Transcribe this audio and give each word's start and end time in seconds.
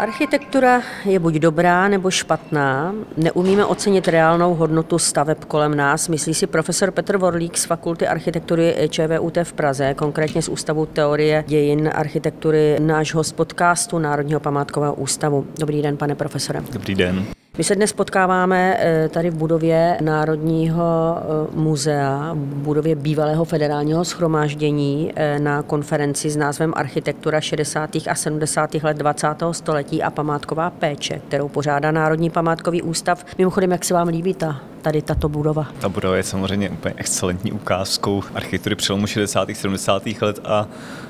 Architektura 0.00 0.82
je 1.04 1.18
buď 1.18 1.34
dobrá 1.34 1.88
nebo 1.88 2.10
špatná. 2.10 2.94
Neumíme 3.16 3.64
ocenit 3.64 4.08
reálnou 4.08 4.54
hodnotu 4.54 4.98
staveb 4.98 5.44
kolem 5.44 5.76
nás, 5.76 6.08
myslí 6.08 6.34
si 6.34 6.46
profesor 6.46 6.90
Petr 6.90 7.16
Vorlík 7.16 7.58
z 7.58 7.64
Fakulty 7.64 8.06
architektury 8.06 8.88
ČVUT 8.88 9.38
v 9.42 9.52
Praze, 9.52 9.94
konkrétně 9.94 10.42
z 10.42 10.48
Ústavu 10.48 10.86
teorie 10.86 11.44
dějin 11.46 11.90
architektury 11.94 12.76
nášho 12.80 13.22
podcastu 13.34 13.98
Národního 13.98 14.40
památkového 14.40 14.94
ústavu. 14.94 15.46
Dobrý 15.58 15.82
den, 15.82 15.96
pane 15.96 16.14
profesore. 16.14 16.62
Dobrý 16.72 16.94
den. 16.94 17.39
My 17.58 17.64
se 17.64 17.74
dnes 17.74 17.92
potkáváme 17.92 18.76
eh, 18.78 19.08
tady 19.08 19.30
v 19.30 19.34
budově 19.34 19.98
Národního 20.00 21.18
eh, 21.18 21.56
muzea, 21.56 22.32
v 22.32 22.36
budově 22.36 22.94
bývalého 22.94 23.44
federálního 23.44 24.04
schromáždění 24.04 25.12
eh, 25.16 25.38
na 25.38 25.62
konferenci 25.62 26.30
s 26.30 26.36
názvem 26.36 26.72
Architektura 26.76 27.40
60. 27.40 27.90
a 28.10 28.14
70. 28.14 28.74
let 28.74 28.96
20. 28.96 29.26
století 29.52 30.02
a 30.02 30.10
památková 30.10 30.70
péče, 30.70 31.20
kterou 31.28 31.48
pořádá 31.48 31.90
Národní 31.90 32.30
památkový 32.30 32.82
ústav. 32.82 33.24
Mimochodem, 33.38 33.70
jak 33.70 33.84
se 33.84 33.94
vám 33.94 34.08
líbí 34.08 34.34
ta 34.34 34.60
tady 34.82 35.02
tato 35.02 35.28
budova? 35.28 35.66
Ta 35.80 35.88
budova 35.88 36.16
je 36.16 36.22
samozřejmě 36.22 36.70
úplně 36.70 36.94
excelentní 36.96 37.52
ukázkou 37.52 38.22
architektury 38.34 38.74
přelomu 38.74 39.06
60. 39.06 39.48
a 39.48 39.54
70. 39.54 40.02
let, 40.20 40.40
a, 40.44 40.66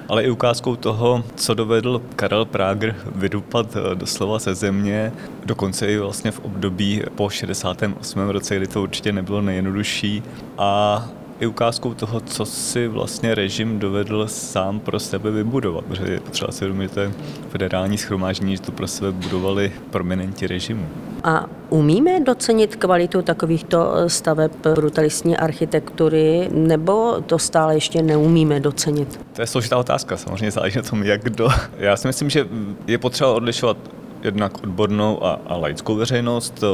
ale 0.08 0.24
i 0.24 0.30
ukázkou 0.30 0.76
toho, 0.76 1.24
co 1.34 1.54
dovedl 1.54 2.02
Karel 2.16 2.44
Prager 2.44 2.96
vydupat 3.14 3.76
doslova 3.94 4.38
ze 4.38 4.54
země, 4.54 5.12
dokonce 5.44 5.86
i 5.86 5.98
vlastně 5.98 6.30
v 6.30 6.40
období 6.40 7.02
po 7.14 7.30
68. 7.30 8.28
roce, 8.28 8.56
kdy 8.56 8.66
to 8.66 8.82
určitě 8.82 9.12
nebylo 9.12 9.40
nejjednodušší 9.40 10.22
a 10.58 11.08
i 11.40 11.46
ukázkou 11.46 11.94
toho, 11.94 12.20
co 12.20 12.44
si 12.44 12.88
vlastně 12.88 13.34
režim 13.34 13.78
dovedl 13.78 14.26
sám 14.28 14.80
pro 14.80 15.00
sebe 15.00 15.30
vybudovat, 15.30 15.84
protože 15.84 16.12
je 16.12 16.20
potřeba 16.20 16.52
si 16.52 16.64
uvědomit, 16.64 16.94
že 16.94 17.12
federální 17.48 17.98
schromáždění, 17.98 18.56
že 18.56 18.62
to 18.62 18.72
pro 18.72 18.86
sebe 18.86 19.12
budovali 19.12 19.72
prominenti 19.90 20.46
režimu. 20.46 20.88
A 21.24 21.46
umíme 21.68 22.20
docenit 22.20 22.76
kvalitu 22.76 23.22
takovýchto 23.22 23.94
staveb 24.06 24.52
brutalistní 24.74 25.36
architektury, 25.36 26.48
nebo 26.52 27.20
to 27.26 27.38
stále 27.38 27.74
ještě 27.74 28.02
neumíme 28.02 28.60
docenit? 28.60 29.20
To 29.32 29.42
je 29.42 29.46
složitá 29.46 29.76
otázka, 29.76 30.16
samozřejmě 30.16 30.50
záleží 30.50 30.76
na 30.76 30.82
tom, 30.82 31.02
jak 31.02 31.24
kdo. 31.24 31.48
Já 31.78 31.96
si 31.96 32.06
myslím, 32.06 32.30
že 32.30 32.48
je 32.86 32.98
potřeba 32.98 33.32
odlišovat 33.32 33.76
jednak 34.22 34.62
odbornou 34.62 35.24
a, 35.24 35.40
a 35.46 35.56
laickou 35.56 35.94
veřejnost. 35.94 36.64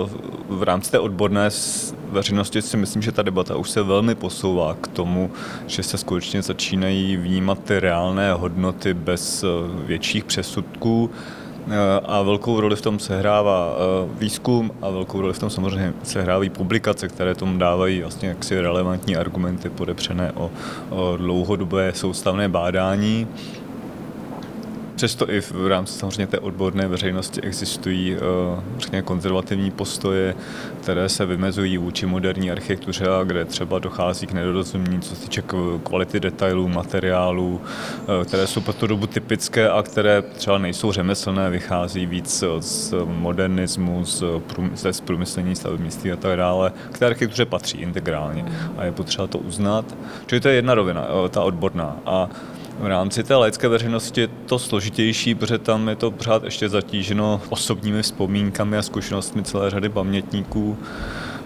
V 0.49 0.63
rámci 0.63 0.91
té 0.91 0.99
odborné 0.99 1.49
veřejnosti 2.11 2.63
si 2.63 2.77
myslím, 2.77 3.03
že 3.03 3.13
ta 3.13 3.23
debata 3.23 3.57
už 3.57 3.71
se 3.71 3.83
velmi 3.83 4.15
posouvá 4.15 4.77
k 4.81 4.87
tomu, 4.89 5.31
že 5.67 5.83
se 5.83 5.99
skutečně 5.99 6.43
začínají 6.43 7.17
vnímat 7.17 7.59
ty 7.65 7.81
reálné 7.81 8.33
hodnoty 8.33 8.95
bez 8.95 9.45
eh, 9.45 9.47
větších 9.87 10.25
přesudků 10.25 11.11
eh, 11.11 11.75
a 12.05 12.23
velkou 12.23 12.61
roli 12.61 12.77
v 12.77 12.83
tom 12.83 12.99
sehrává 12.99 13.77
eh, 13.77 14.09
výzkum 14.19 14.71
a 14.83 14.91
velkou 14.91 15.21
roli 15.21 15.33
v 15.33 15.39
tom 15.39 15.51
samozřejmě 15.51 15.95
sehrávají 16.03 16.51
publikace, 16.51 17.09
které 17.09 17.35
tomu 17.35 17.59
dávají 17.59 18.01
vlastně 18.01 18.29
jaksi 18.29 18.61
relevantní 18.61 19.17
argumenty 19.17 19.71
podepřené 19.71 20.33
o, 20.33 20.51
o 20.91 21.17
dlouhodobé 21.17 21.93
soustavné 21.95 22.49
bádání. 22.49 23.29
Přesto 24.97 25.31
i 25.31 25.41
v 25.41 25.67
rámci 25.67 25.99
samozřejmě 25.99 26.27
té 26.27 26.39
odborné 26.39 26.89
veřejnosti 26.89 27.41
existují 27.41 28.17
eh, 28.17 28.21
řekněme, 28.79 29.03
konzervativní 29.03 29.71
postoje, 29.71 30.35
které 30.81 31.09
se 31.09 31.27
vymezují 31.27 31.79
vůči 31.79 32.07
moderní 32.07 32.51
architektuře 32.51 33.05
a 33.09 33.25
kde 33.25 33.45
třeba 33.45 33.79
dochází 33.79 34.27
k 34.27 34.33
nedorozumění, 34.33 35.01
co 35.01 35.15
se 35.15 35.23
týče 35.23 35.43
kvality 35.83 36.21
detailů, 36.21 36.69
materiálů, 36.69 37.61
eh, 37.63 38.25
které 38.25 38.47
jsou 38.47 38.61
pro 38.61 38.73
tu 38.73 38.87
dobu 38.87 39.07
typické 39.07 39.71
a 39.71 39.83
které 39.83 40.23
třeba 40.23 40.59
nejsou 40.59 40.93
řemeslné, 40.93 41.51
vychází 41.51 42.07
víc 42.07 42.45
z 42.61 42.95
modernismu, 43.05 44.05
z, 44.05 44.25
z 44.91 45.01
průmyslení 45.01 45.57
stavebnictví 45.57 46.13
a 46.13 46.17
tak 46.17 46.37
dále, 46.37 46.73
k 46.93 46.99
té 46.99 47.07
architektuře 47.07 47.45
patří 47.45 47.79
integrálně 47.79 48.45
a 48.77 48.85
je 48.85 48.93
potřeba 48.93 49.27
to 49.27 49.39
uznat. 49.39 49.95
Čili 50.27 50.41
to 50.41 50.49
je 50.49 50.55
jedna 50.55 50.75
rovina, 50.75 51.07
eh, 51.09 51.29
ta 51.29 51.43
odborná. 51.43 51.97
A 52.07 52.29
v 52.79 52.87
rámci 52.87 53.25
té 53.25 53.35
laické 53.35 53.69
veřejnosti 53.69 54.21
je 54.21 54.29
to 54.47 54.59
složitější, 54.59 55.35
protože 55.35 55.59
tam 55.59 55.89
je 55.89 55.97
to 55.97 56.11
pořád 56.11 56.45
ještě 56.45 56.69
zatíženo 56.69 57.41
osobními 57.49 58.03
vzpomínkami 58.03 58.77
a 58.77 58.83
zkušenostmi 58.83 59.43
celé 59.43 59.71
řady 59.71 59.89
pamětníků, 59.89 60.79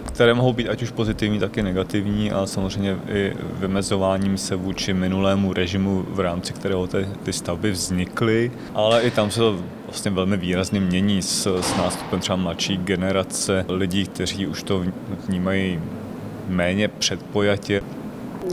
které 0.03 0.33
mohou 0.33 0.53
být 0.53 0.69
ať 0.69 0.81
už 0.81 0.91
pozitivní, 0.91 1.39
tak 1.39 1.57
i 1.57 1.63
negativní 1.63 2.31
a 2.31 2.45
samozřejmě 2.45 2.97
i 3.09 3.33
vymezováním 3.59 4.37
se 4.37 4.55
vůči 4.55 4.93
minulému 4.93 5.53
režimu, 5.53 6.05
v 6.09 6.19
rámci 6.19 6.53
kterého 6.53 6.87
ty, 6.87 7.07
ty 7.23 7.33
stavby 7.33 7.71
vznikly, 7.71 8.51
ale 8.73 9.01
i 9.01 9.11
tam 9.11 9.31
se 9.31 9.39
to 9.39 9.59
vlastně 9.85 10.11
velmi 10.11 10.37
výrazně 10.37 10.79
mění 10.79 11.21
s, 11.21 11.61
s 11.61 11.77
nástupem 11.77 12.19
třeba 12.19 12.35
mladší 12.35 12.77
generace 12.77 13.65
lidí, 13.69 14.05
kteří 14.05 14.47
už 14.47 14.63
to 14.63 14.85
vnímají 15.27 15.79
méně 16.49 16.87
předpojatě. 16.87 17.81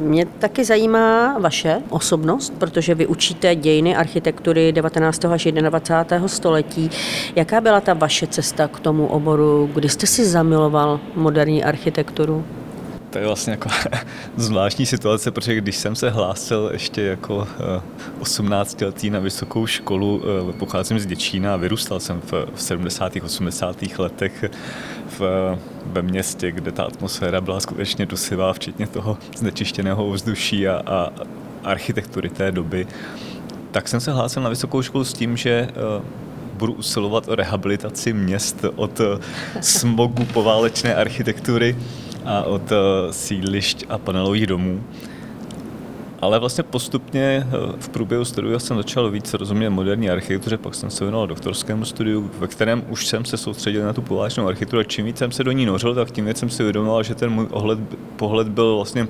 Mě 0.01 0.27
taky 0.27 0.65
zajímá 0.65 1.39
vaše 1.39 1.83
osobnost, 1.91 2.53
protože 2.59 2.95
vy 2.95 3.07
učíte 3.07 3.55
dějiny 3.55 3.97
architektury 3.97 4.73
19. 4.73 5.25
až 5.25 5.45
21. 5.45 6.29
století. 6.29 6.91
Jaká 7.37 7.61
byla 7.61 7.81
ta 7.81 7.95
vaše 7.95 8.27
cesta 8.27 8.69
k 8.69 8.81
tomu 8.81 9.07
oboru? 9.07 9.71
Kdy 9.75 9.89
jste 9.89 10.07
si 10.07 10.25
zamiloval 10.25 11.01
moderní 11.15 11.65
architekturu? 11.65 12.45
To 13.11 13.19
je 13.19 13.27
vlastně 13.27 13.51
jako 13.51 13.69
zvláštní 14.37 14.87
situace, 14.87 15.31
protože 15.31 15.55
když 15.55 15.77
jsem 15.77 15.97
se 15.97 16.11
hlásil 16.11 16.71
ještě 16.73 17.03
jako 17.03 17.49
18 18.21 18.83
eh, 18.83 18.85
letý 18.85 19.11
na 19.11 19.19
vysokou 19.19 19.67
školu, 19.67 20.23
eh, 20.51 20.53
pocházím 20.53 20.99
z 20.99 21.07
Děčína 21.07 21.55
a 21.55 21.57
vyrůstal 21.57 22.01
jsem 22.01 22.21
v 22.21 22.63
70. 22.63 23.13
80. 23.23 23.77
letech 23.99 24.45
v, 25.19 25.21
ve 25.87 26.03
městě, 26.03 26.53
kde 26.53 26.73
ta 26.73 26.85
atmosféra 26.85 27.41
byla 27.41 27.61
skutečně 27.61 28.07
dusivá, 28.07 28.53
včetně 28.53 28.87
toho 28.87 29.19
znečištěného 29.37 30.07
ovzduší 30.07 30.69
a, 30.69 30.83
a 30.87 31.11
architektury 31.65 32.29
té 32.29 32.53
doby, 32.53 32.87
tak 33.71 33.89
jsem 33.89 34.01
se 34.01 34.13
hlásil 34.13 34.43
na 34.43 34.49
vysokou 34.49 34.83
školu 34.83 35.05
s 35.05 35.13
tím, 35.13 35.37
že 35.37 35.51
eh, 35.51 36.03
budu 36.53 36.73
usilovat 36.73 37.29
o 37.29 37.35
rehabilitaci 37.35 38.13
měst 38.13 38.65
od 38.77 39.01
smogu 39.61 40.25
poválečné 40.25 40.95
architektury 40.95 41.77
a 42.29 42.43
od 42.43 42.73
eh, 42.73 42.77
sídlišť 43.13 43.85
a 43.89 43.99
panelových 43.99 44.47
domů. 44.47 44.85
Ale 46.21 46.39
vlastně 46.39 46.65
postupně 46.65 47.47
eh, 47.47 47.51
v 47.81 47.89
průběhu 47.89 48.25
studia 48.25 48.59
jsem 48.59 48.77
začal 48.77 49.11
víc 49.11 49.35
rozumět 49.35 49.71
moderní 49.71 50.11
architektuře, 50.11 50.59
pak 50.59 50.75
jsem 50.75 50.91
se 50.91 51.05
věnoval 51.05 51.27
doktorskému 51.27 51.85
studiu, 51.85 52.31
ve 52.39 52.47
kterém 52.47 52.85
už 52.89 53.07
jsem 53.07 53.25
se 53.25 53.37
soustředil 53.37 53.85
na 53.85 53.93
tu 53.93 54.03
poválečnou 54.03 54.47
architekturu. 54.47 54.83
Čím 54.83 55.05
víc 55.05 55.19
jsem 55.19 55.33
se 55.33 55.45
do 55.45 55.53
ní 55.53 55.67
nořil, 55.67 55.95
tak 55.95 56.11
tím 56.11 56.27
víc 56.27 56.39
jsem 56.39 56.51
si 56.51 56.63
uvědomoval, 56.63 57.03
že 57.03 57.15
ten 57.15 57.31
můj 57.31 57.47
ohled, 57.51 57.79
pohled 58.17 58.49
byl 58.49 58.77
vlastně 58.77 59.09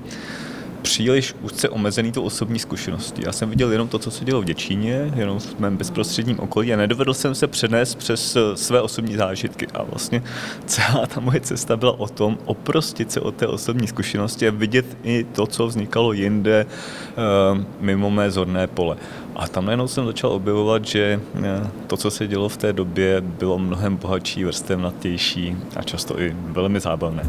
příliš 0.82 1.34
úzce 1.42 1.68
omezený 1.68 2.12
tu 2.12 2.22
osobní 2.22 2.58
zkušeností. 2.58 3.22
Já 3.26 3.32
jsem 3.32 3.50
viděl 3.50 3.72
jenom 3.72 3.88
to, 3.88 3.98
co 3.98 4.10
se 4.10 4.24
dělo 4.24 4.42
v 4.42 4.44
Děčíně, 4.44 5.12
jenom 5.16 5.38
v 5.38 5.58
mém 5.58 5.76
bezprostředním 5.76 6.40
okolí 6.40 6.74
a 6.74 6.76
nedovedl 6.76 7.14
jsem 7.14 7.34
se 7.34 7.46
přenést 7.46 7.94
přes 7.94 8.36
eh, 8.36 8.56
své 8.56 8.80
osobní 8.80 9.16
zážitky. 9.16 9.66
A 9.74 9.82
vlastně 9.82 10.22
celá 10.66 11.06
ta 11.06 11.20
moje 11.20 11.40
cesta 11.40 11.76
byla 11.76 12.00
o 12.00 12.08
tom 12.08 12.38
oprostit 12.44 13.12
se 13.12 13.20
od 13.20 13.34
té 13.34 13.46
osobní 13.46 13.86
zkušenosti 13.86 14.48
a 14.48 14.50
vidět 14.50 14.86
i 15.02 15.24
to, 15.24 15.46
co 15.46 15.66
vznikalo 15.66 16.12
jinde 16.12 16.66
eh, 16.66 17.64
mimo 17.80 18.10
mé 18.10 18.30
zorné 18.30 18.66
pole. 18.66 18.96
A 19.36 19.48
tam 19.48 19.64
najednou 19.64 19.88
jsem 19.88 20.06
začal 20.06 20.30
objevovat, 20.30 20.84
že 20.84 21.20
eh, 21.34 21.70
to, 21.86 21.96
co 21.96 22.10
se 22.10 22.26
dělo 22.26 22.48
v 22.48 22.56
té 22.56 22.72
době, 22.72 23.20
bylo 23.20 23.58
mnohem 23.58 23.96
bohatší, 23.96 24.44
vrstevnatější 24.44 25.56
a 25.76 25.82
často 25.82 26.20
i 26.20 26.36
velmi 26.48 26.80
zábavné. 26.80 27.22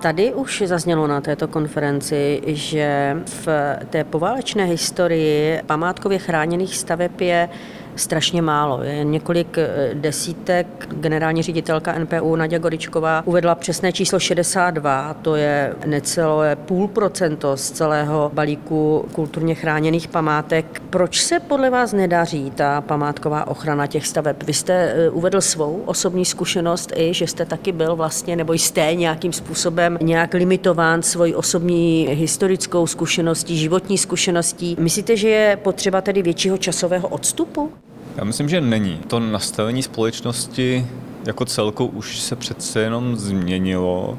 Tady 0.00 0.34
už 0.34 0.62
zaznělo 0.66 1.06
na 1.06 1.20
této 1.20 1.48
konferenci, 1.48 2.42
že 2.46 3.16
v 3.26 3.48
té 3.90 4.04
poválečné 4.04 4.64
historii 4.64 5.60
památkově 5.66 6.18
chráněných 6.18 6.76
staveb 6.76 7.20
je 7.20 7.48
strašně 7.96 8.42
málo. 8.42 8.82
Je 8.82 9.04
několik 9.04 9.58
eh, 9.58 9.90
desítek. 9.94 10.66
Generální 10.90 11.42
ředitelka 11.42 11.98
NPU 11.98 12.36
Nadia 12.36 12.58
Goričková 12.58 13.22
uvedla 13.26 13.54
přesné 13.54 13.92
číslo 13.92 14.18
62, 14.18 15.14
to 15.14 15.36
je 15.36 15.74
necelé 15.86 16.56
půl 16.56 16.88
procento 16.88 17.56
z 17.56 17.70
celého 17.70 18.30
balíku 18.34 19.04
kulturně 19.12 19.54
chráněných 19.54 20.08
památek. 20.08 20.82
Proč 20.90 21.22
se 21.22 21.40
podle 21.40 21.70
vás 21.70 21.92
nedaří 21.92 22.50
ta 22.50 22.80
památková 22.80 23.46
ochrana 23.46 23.86
těch 23.86 24.06
staveb? 24.06 24.42
Vy 24.42 24.52
jste 24.54 24.72
eh, 24.72 25.10
uvedl 25.10 25.40
svou 25.40 25.82
osobní 25.86 26.24
zkušenost 26.24 26.92
i, 26.96 27.14
že 27.14 27.26
jste 27.26 27.44
taky 27.44 27.72
byl 27.72 27.96
vlastně, 27.96 28.36
nebo 28.36 28.52
jste 28.52 28.94
nějakým 28.94 29.32
způsobem 29.32 29.98
nějak 30.00 30.34
limitován 30.34 31.02
svojí 31.02 31.34
osobní 31.34 32.08
historickou 32.10 32.86
zkušeností, 32.86 33.58
životní 33.58 33.98
zkušeností. 33.98 34.76
Myslíte, 34.78 35.16
že 35.16 35.28
je 35.28 35.56
potřeba 35.56 36.00
tedy 36.00 36.22
většího 36.22 36.58
časového 36.58 37.08
odstupu? 37.08 37.72
Já 38.20 38.24
myslím, 38.24 38.48
že 38.48 38.60
není. 38.60 39.00
To 39.06 39.20
nastavení 39.20 39.82
společnosti 39.82 40.86
jako 41.26 41.44
celku 41.44 41.86
už 41.86 42.20
se 42.20 42.36
přece 42.36 42.80
jenom 42.80 43.16
změnilo 43.16 44.18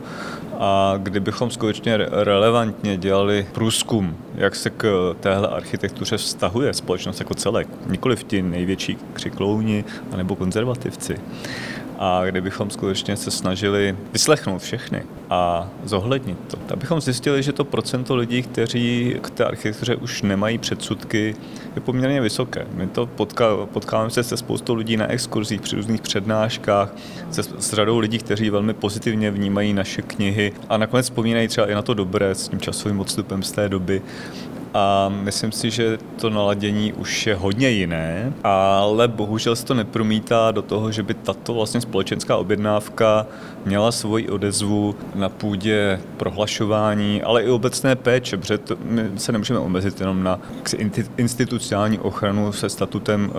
A 0.59 0.93
kdybychom 0.97 1.51
skutečně 1.51 1.97
relevantně 1.97 2.97
dělali 2.97 3.47
průzkum, 3.51 4.17
jak 4.35 4.55
se 4.55 4.69
k 4.69 5.15
téhle 5.19 5.47
architektuře 5.47 6.17
vztahuje 6.17 6.73
společnost 6.73 7.19
jako 7.19 7.33
celek, 7.33 7.67
nikoli 7.87 8.15
v 8.15 8.23
ti 8.23 8.41
největší 8.41 8.97
křiklouni 9.13 9.83
anebo 10.11 10.35
konzervativci, 10.35 11.17
a 12.03 12.25
kdybychom 12.25 12.69
skutečně 12.69 13.17
se 13.17 13.31
snažili 13.31 13.95
vyslechnout 14.13 14.61
všechny 14.61 15.03
a 15.29 15.69
zohlednit 15.83 16.37
to, 16.47 16.57
tak 16.57 16.77
bychom 16.77 17.01
zjistili, 17.01 17.43
že 17.43 17.53
to 17.53 17.65
procento 17.65 18.15
lidí, 18.15 18.41
kteří 18.41 19.15
k 19.21 19.29
té 19.29 19.45
architektuře 19.45 19.95
už 19.95 20.21
nemají 20.21 20.57
předsudky, 20.57 21.35
je 21.75 21.81
poměrně 21.81 22.21
vysoké. 22.21 22.67
My 22.73 22.87
to 22.87 23.05
potká, 23.05 23.45
potkáváme 23.65 24.09
se 24.09 24.23
se 24.23 24.37
spoustou 24.37 24.73
lidí 24.73 24.97
na 24.97 25.07
exkurzích, 25.07 25.61
při 25.61 25.75
různých 25.75 26.01
přednáškách, 26.01 26.95
se, 27.31 27.43
s 27.43 27.73
řadou 27.73 27.99
lidí, 27.99 28.17
kteří 28.17 28.49
velmi 28.49 28.73
pozitivně 28.73 29.31
vnímají 29.31 29.73
naše 29.73 30.01
knihy 30.01 30.53
a 30.69 30.77
nakonec 30.77 31.05
vzpomínají 31.05 31.47
třeba 31.47 31.67
i 31.67 31.73
na 31.73 31.81
to 31.81 31.93
dobré 31.93 32.35
s 32.35 32.47
tím 32.47 32.59
časovým 32.59 32.99
odstupem 32.99 33.43
z 33.43 33.51
té 33.51 33.69
doby 33.69 34.01
a 34.73 35.09
myslím 35.09 35.51
si, 35.51 35.71
že 35.71 35.97
to 36.19 36.29
naladění 36.29 36.93
už 36.93 37.27
je 37.27 37.35
hodně 37.35 37.69
jiné, 37.69 38.33
ale 38.43 39.07
bohužel 39.07 39.55
se 39.55 39.65
to 39.65 39.73
nepromítá 39.73 40.51
do 40.51 40.61
toho, 40.61 40.91
že 40.91 41.03
by 41.03 41.13
tato 41.13 41.53
vlastně 41.53 41.81
společenská 41.81 42.37
objednávka 42.37 43.25
měla 43.65 43.91
svoji 43.91 44.29
odezvu 44.29 44.95
na 45.15 45.29
půdě 45.29 45.99
prohlašování, 46.17 47.21
ale 47.21 47.43
i 47.43 47.49
obecné 47.49 47.95
péče, 47.95 48.37
protože 48.37 48.57
to, 48.57 48.77
my 48.83 49.09
se 49.15 49.31
nemůžeme 49.31 49.59
omezit 49.59 49.99
jenom 49.99 50.23
na 50.23 50.39
institucionální 51.17 51.99
ochranu 51.99 52.51
se 52.51 52.69
statutem 52.69 53.31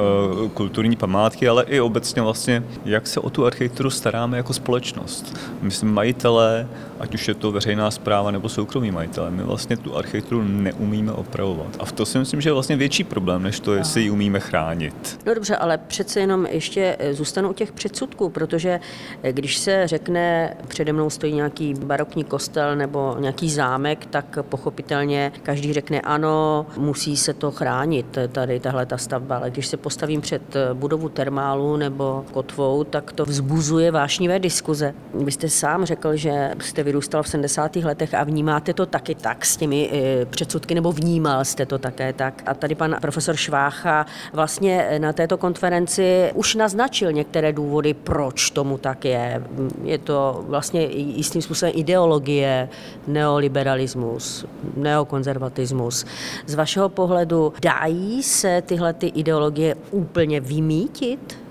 uh, 0.43 0.49
kulturní 0.49 0.97
památky, 0.97 1.49
ale 1.49 1.65
i 1.65 1.81
obecně 1.81 2.23
vlastně, 2.23 2.65
jak 2.85 3.07
se 3.07 3.21
o 3.21 3.31
tu 3.31 3.47
architekturu 3.47 3.91
staráme 3.91 4.37
jako 4.37 4.53
společnost. 4.53 5.39
Myslím, 5.63 5.93
majitelé, 5.93 6.69
ať 7.01 7.15
už 7.15 7.29
je 7.29 7.35
to 7.35 7.53
veřejná 7.53 7.91
zpráva 7.91 8.31
nebo 8.31 8.49
soukromí 8.49 8.91
majitelé, 8.91 9.31
my 9.31 9.43
vlastně 9.43 9.77
tu 9.77 9.97
architekturu 9.97 10.43
neumíme 10.43 11.13
opravovat. 11.23 11.77
A 11.79 11.85
v 11.85 11.93
to 11.93 12.07
si 12.07 12.19
myslím, 12.19 12.41
že 12.41 12.49
je 12.49 12.53
vlastně 12.53 12.77
větší 12.77 13.05
problém, 13.05 13.43
než 13.43 13.61
to, 13.61 13.75
jestli 13.75 14.03
ji 14.03 14.11
umíme 14.11 14.41
chránit. 14.41 15.19
No 15.27 15.35
dobře, 15.35 15.57
ale 15.57 15.79
přece 15.79 16.21
jenom 16.21 16.47
ještě 16.47 16.97
eh, 16.99 17.15
zůstanu 17.15 17.51
u 17.51 17.53
těch 17.53 17.73
předsudků, 17.73 18.29
protože 18.29 18.81
eh, 19.23 19.33
když 19.33 19.59
se 19.59 19.87
řekne, 19.87 20.57
přede 20.69 20.93
mnou 20.93 21.11
stojí 21.11 21.35
nějaký 21.35 21.75
barokní 21.75 22.25
kostel 22.25 22.77
nebo 22.77 23.17
nějaký 23.19 23.51
zámek, 23.51 24.07
tak 24.07 24.39
pochopitelně 24.43 25.33
každý 25.43 25.73
řekne 25.73 26.01
ano, 26.01 26.67
musí 26.77 27.17
se 27.17 27.35
to 27.35 27.51
chránit, 27.51 28.19
tady 28.33 28.61
tahle 28.61 28.87
ta 28.87 28.99
stavba, 28.99 29.37
ale 29.37 29.51
když 29.51 29.67
se 29.67 29.77
postavím 29.77 30.21
před 30.21 30.57
eh, 30.57 30.75
budovu 30.75 31.09
termálu 31.09 31.77
nebo 31.77 32.25
kotvou, 32.33 32.85
tak 32.85 33.13
to 33.13 33.25
vzbuzuje 33.25 33.91
vášnivé 33.91 34.39
diskuze. 34.39 34.95
Vy 35.15 35.33
jste 35.33 35.49
sám 35.49 35.85
řekl, 35.85 36.17
že 36.17 36.51
jste 36.61 36.83
vyrůstal 36.83 37.23
v 37.23 37.29
70. 37.29 37.77
letech 37.77 38.15
a 38.15 38.25
vnímáte 38.25 38.75
to 38.75 38.87
taky 38.87 39.15
tak 39.15 39.45
s 39.45 39.57
těmi 39.57 39.91
předsudky 40.31 40.75
nebo 40.75 40.93
vnímáte 40.93 41.12
vnímal 41.13 41.45
jste 41.45 41.67
to 41.67 41.79
také 41.79 42.13
tak. 42.13 42.43
A 42.47 42.55
tady 42.55 42.75
pan 42.75 42.97
profesor 43.01 43.37
Švácha 43.37 44.07
vlastně 44.33 44.99
na 44.99 45.13
této 45.13 45.39
konferenci 45.39 46.31
už 46.35 46.55
naznačil 46.55 47.13
některé 47.13 47.53
důvody, 47.53 47.95
proč 47.95 48.51
tomu 48.51 48.79
tak 48.79 49.05
je. 49.05 49.43
Je 49.85 49.99
to 49.99 50.45
vlastně 50.49 50.83
jistým 50.93 51.43
způsobem 51.43 51.73
ideologie, 51.77 52.69
neoliberalismus, 53.07 54.47
neokonzervatismus. 54.77 56.05
Z 56.47 56.55
vašeho 56.55 56.89
pohledu 56.89 57.53
dají 57.63 58.23
se 58.23 58.63
tyhle 58.67 58.93
ty 58.93 59.07
ideologie 59.07 59.75
úplně 59.91 60.41
vymítit? 60.41 61.43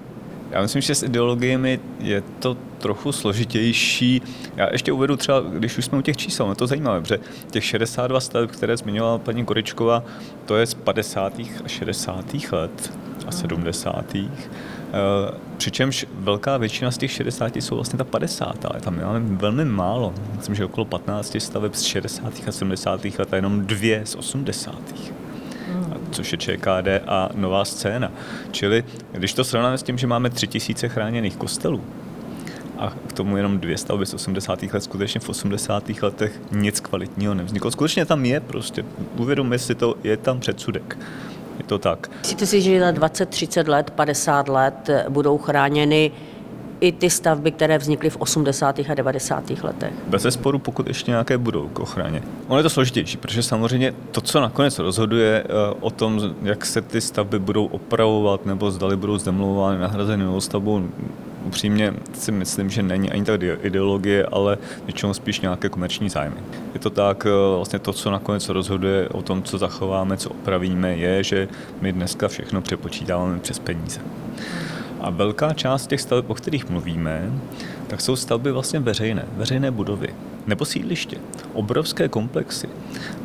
Já 0.52 0.62
myslím, 0.62 0.82
že 0.82 0.96
s 0.96 1.04
ideologiemi 1.04 1.80
je 2.00 2.24
to 2.40 2.58
trochu 2.78 3.12
složitější. 3.12 4.22
Já 4.56 4.68
ještě 4.72 4.92
uvedu 4.92 5.18
třeba, 5.18 5.40
když 5.40 5.78
už 5.78 5.86
jsme 5.86 5.98
u 5.98 6.02
těch 6.02 6.18
čísel, 6.18 6.48
no 6.48 6.56
to 6.56 6.68
zajímavé, 6.68 7.02
protože 7.02 7.20
těch 7.52 7.66
62 7.66 8.20
staveb, 8.20 8.52
které 8.52 8.78
zmiňovala 8.78 9.18
paní 9.18 9.46
Koričková, 9.46 10.04
to 10.46 10.58
je 10.58 10.66
z 10.66 10.74
50. 10.74 11.40
a 11.40 11.68
60. 11.68 12.26
let 12.52 12.94
a 13.28 13.32
70. 13.32 14.16
Eh, 14.16 15.34
přičemž 15.58 16.06
velká 16.14 16.58
většina 16.58 16.92
z 16.92 16.98
těch 16.98 17.12
60 17.12 17.56
jsou 17.56 17.76
vlastně 17.76 17.98
ta 17.98 18.04
50. 18.04 18.66
ale 18.66 18.82
tam 18.82 19.02
máme 19.02 19.20
velmi 19.20 19.66
málo. 19.66 20.14
Myslím, 20.38 20.56
že 20.56 20.66
okolo 20.66 20.86
15 20.86 21.40
staveb 21.40 21.76
z 21.76 21.82
60. 21.82 22.34
a 22.48 22.52
70. 22.52 23.06
let 23.20 23.34
a 23.34 23.36
jenom 23.36 23.62
dvě 23.66 24.02
z 24.06 24.16
80 24.16 24.76
což 26.12 26.32
je 26.32 26.38
ČKD 26.38 26.88
a 27.08 27.30
nová 27.36 27.66
scéna. 27.66 28.12
Čili 28.52 28.84
když 29.12 29.34
to 29.34 29.44
srovnáme 29.44 29.78
s 29.78 29.84
tím, 29.84 29.98
že 29.98 30.08
máme 30.08 30.30
tři 30.30 30.48
tisíce 30.48 30.90
chráněných 30.90 31.36
kostelů, 31.36 31.82
a 32.82 32.94
k 33.08 33.14
tomu 33.14 33.38
jenom 33.38 33.60
dvě 33.60 33.78
stavby 33.78 34.06
z 34.06 34.14
80. 34.14 34.64
let, 34.64 34.84
skutečně 34.84 35.20
v 35.20 35.30
80. 35.30 35.90
letech 36.02 36.42
nic 36.52 36.80
kvalitního 36.80 37.34
nevzniklo. 37.34 37.72
Skutečně 37.72 38.06
tam 38.06 38.26
je 38.26 38.40
prostě, 38.40 38.86
uvědomme 39.18 39.60
si 39.60 39.76
to, 39.76 39.96
je 40.04 40.18
tam 40.18 40.40
předsudek. 40.40 40.98
Je 41.58 41.64
to 41.64 41.78
tak. 41.78 42.12
Myslíte 42.20 42.46
si, 42.46 42.62
že 42.62 42.80
za 42.80 42.92
20, 42.92 43.30
30 43.30 43.68
let, 43.68 43.92
50 43.92 44.48
let 44.48 44.90
budou 45.10 45.38
chráněny 45.38 46.12
i 46.82 46.92
ty 46.92 47.10
stavby, 47.10 47.52
které 47.52 47.78
vznikly 47.78 48.10
v 48.10 48.18
80. 48.18 48.80
a 48.90 48.94
90. 48.94 49.50
letech. 49.64 49.94
Bez 50.08 50.26
sporu, 50.30 50.60
pokud 50.60 50.88
ještě 50.88 51.12
nějaké 51.12 51.38
budou 51.38 51.68
k 51.68 51.80
ochraně. 51.80 52.24
Ono 52.48 52.60
je 52.60 52.64
to 52.64 52.70
složitější, 52.70 53.18
protože 53.18 53.44
samozřejmě 53.44 53.94
to, 54.12 54.22
co 54.22 54.42
nakonec 54.42 54.80
rozhoduje 54.80 55.44
eh, 55.46 55.76
o 55.80 55.90
tom, 55.90 56.36
jak 56.44 56.66
se 56.66 56.82
ty 56.82 57.02
stavby 57.02 57.40
budou 57.40 57.66
opravovat 57.66 58.46
nebo 58.46 58.72
zdali 58.72 58.96
budou 58.96 59.18
zdemolovány, 59.18 59.80
nahrazeny 59.80 60.24
novou 60.24 60.42
stavbou, 60.42 60.84
upřímně 61.46 61.94
si 62.14 62.32
myslím, 62.32 62.70
že 62.70 62.84
není 62.84 63.12
ani 63.12 63.24
tak 63.24 63.42
ideologie, 63.62 64.26
ale 64.26 64.58
většinou 64.86 65.14
spíš 65.14 65.40
nějaké 65.40 65.70
komerční 65.70 66.10
zájmy. 66.10 66.36
Je 66.74 66.80
to 66.80 66.90
tak, 66.90 67.26
eh, 67.26 67.56
vlastně 67.56 67.80
to, 67.80 67.94
co 67.94 68.12
nakonec 68.12 68.50
rozhoduje 68.50 69.10
o 69.10 69.22
tom, 69.22 69.44
co 69.44 69.58
zachováme, 69.58 70.18
co 70.18 70.30
opravíme, 70.30 70.96
je, 70.96 71.24
že 71.24 71.48
my 71.82 71.94
dneska 71.94 72.28
všechno 72.28 72.62
přepočítáváme 72.62 73.40
přes 73.40 73.60
peníze. 73.60 74.00
A 75.02 75.10
velká 75.10 75.54
část 75.54 75.88
těch 75.88 76.02
staveb, 76.02 76.30
o 76.30 76.34
kterých 76.34 76.70
mluvíme, 76.70 77.32
tak 77.88 78.02
jsou 78.02 78.16
stavby 78.16 78.52
vlastně 78.52 78.80
veřejné, 78.80 79.26
veřejné 79.38 79.72
budovy 79.72 80.16
nebo 80.48 80.66
sídliště, 80.66 81.18
obrovské 81.54 82.08
komplexy. 82.08 82.70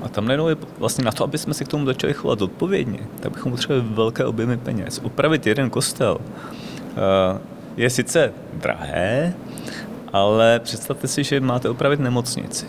A 0.03 0.09
tam 0.09 0.25
najednou 0.27 0.49
je 0.49 0.57
vlastně 0.79 1.05
na 1.05 1.13
to, 1.13 1.25
aby 1.25 1.39
jsme 1.39 1.55
se 1.55 1.65
k 1.65 1.69
tomu 1.69 1.87
začali 1.87 2.13
chovat 2.13 2.43
odpovědně, 2.43 2.99
tak 3.21 3.33
bychom 3.33 3.53
potřebovali 3.53 3.95
velké 3.95 4.25
objemy 4.25 4.57
peněz. 4.57 5.01
Upravit 5.05 5.47
jeden 5.47 5.71
kostel 5.71 6.19
eh, 6.21 7.39
je 7.77 7.91
sice 7.91 8.33
drahé, 8.55 9.35
ale 10.13 10.61
představte 10.61 11.09
si, 11.09 11.25
že 11.25 11.41
máte 11.41 11.69
opravit 11.69 12.01
nemocnici 12.01 12.67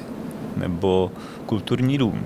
nebo 0.57 1.11
kulturní 1.45 1.97
dům 1.97 2.23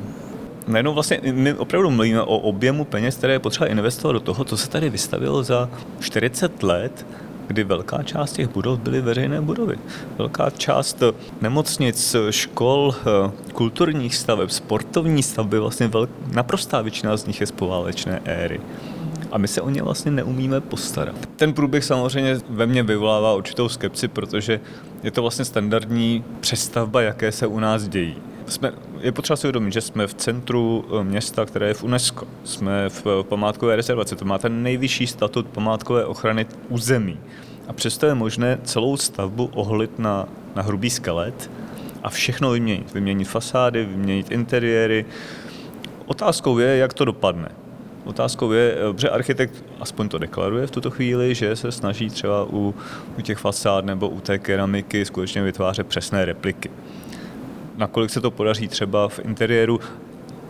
najednou 0.67 0.93
vlastně 0.93 1.19
my 1.31 1.53
opravdu 1.53 1.89
mluvíme 1.89 2.21
o 2.21 2.37
objemu 2.37 2.85
peněz, 2.85 3.15
které 3.15 3.33
je 3.33 3.39
potřeba 3.39 3.67
investovat 3.67 4.13
do 4.13 4.19
toho, 4.19 4.43
co 4.43 4.57
se 4.57 4.69
tady 4.69 4.89
vystavilo 4.89 5.43
za 5.43 5.69
40 5.99 6.63
let, 6.63 7.05
kdy 7.47 7.63
velká 7.63 8.03
část 8.03 8.33
těch 8.33 8.49
budov 8.49 8.79
byly 8.79 9.01
veřejné 9.01 9.41
budovy. 9.41 9.77
Velká 10.17 10.49
část 10.49 11.03
nemocnic, 11.41 12.15
škol, 12.29 12.95
kulturních 13.53 14.15
staveb, 14.15 14.49
sportovní 14.49 15.23
stavby, 15.23 15.59
vlastně 15.59 15.87
velk, 15.87 16.09
naprostá 16.33 16.81
většina 16.81 17.17
z 17.17 17.25
nich 17.25 17.41
je 17.41 17.47
z 17.47 17.51
poválečné 17.51 18.21
éry. 18.25 18.61
A 19.31 19.37
my 19.37 19.47
se 19.47 19.61
o 19.61 19.69
ně 19.69 19.83
vlastně 19.83 20.11
neumíme 20.11 20.61
postarat. 20.61 21.15
Ten 21.35 21.53
průběh 21.53 21.83
samozřejmě 21.83 22.39
ve 22.49 22.65
mně 22.65 22.83
vyvolává 22.83 23.33
určitou 23.33 23.69
skepci, 23.69 24.07
protože 24.07 24.59
je 25.03 25.11
to 25.11 25.21
vlastně 25.21 25.45
standardní 25.45 26.23
přestavba, 26.39 27.01
jaké 27.01 27.31
se 27.31 27.47
u 27.47 27.59
nás 27.59 27.87
dějí 27.87 28.15
jsme, 28.47 28.71
je 28.99 29.11
potřeba 29.11 29.37
si 29.37 29.47
uvědomit, 29.47 29.73
že 29.73 29.81
jsme 29.81 30.07
v 30.07 30.13
centru 30.13 30.85
eh, 30.99 31.03
města, 31.03 31.45
které 31.45 31.67
je 31.67 31.73
v 31.73 31.83
UNESCO. 31.83 32.27
Jsme 32.43 32.89
v 32.89 33.07
eh, 33.07 33.23
památkové 33.23 33.75
rezervaci, 33.75 34.15
to 34.15 34.25
má 34.25 34.37
ten 34.37 34.63
nejvyšší 34.63 35.07
statut 35.07 35.47
památkové 35.47 36.05
ochrany 36.05 36.45
území. 36.69 37.19
A 37.67 37.73
přesto 37.73 38.05
je 38.05 38.15
možné 38.15 38.59
celou 38.63 38.97
stavbu 38.97 39.49
oholit 39.53 39.99
na, 39.99 40.27
na 40.55 40.61
hrubý 40.61 40.89
skelet 40.89 41.51
a 42.03 42.09
všechno 42.09 42.51
vyměnit. 42.51 42.93
Vyměnit 42.93 43.25
fasády, 43.25 43.85
vyměnit 43.85 44.31
interiéry. 44.31 45.05
Otázkou 46.05 46.57
je, 46.59 46.77
jak 46.77 46.93
to 46.93 47.05
dopadne. 47.05 47.49
Otázkou 48.03 48.51
je, 48.51 48.75
eh, 48.75 48.97
že 48.97 49.09
architekt 49.09 49.63
aspoň 49.79 50.09
to 50.09 50.17
deklaruje 50.17 50.67
v 50.67 50.71
tuto 50.71 50.91
chvíli, 50.91 51.35
že 51.35 51.55
se 51.55 51.71
snaží 51.71 52.09
třeba 52.09 52.45
u, 52.49 52.75
u 53.17 53.21
těch 53.21 53.37
fasád 53.37 53.85
nebo 53.85 54.09
u 54.09 54.19
té 54.19 54.39
keramiky 54.39 55.05
skutečně 55.05 55.43
vytvářet 55.43 55.87
přesné 55.87 56.25
repliky 56.25 56.69
nakolik 57.81 58.09
se 58.09 58.21
to 58.21 58.31
podaří 58.31 58.67
třeba 58.67 59.09
v 59.09 59.19
interiéru, 59.19 59.79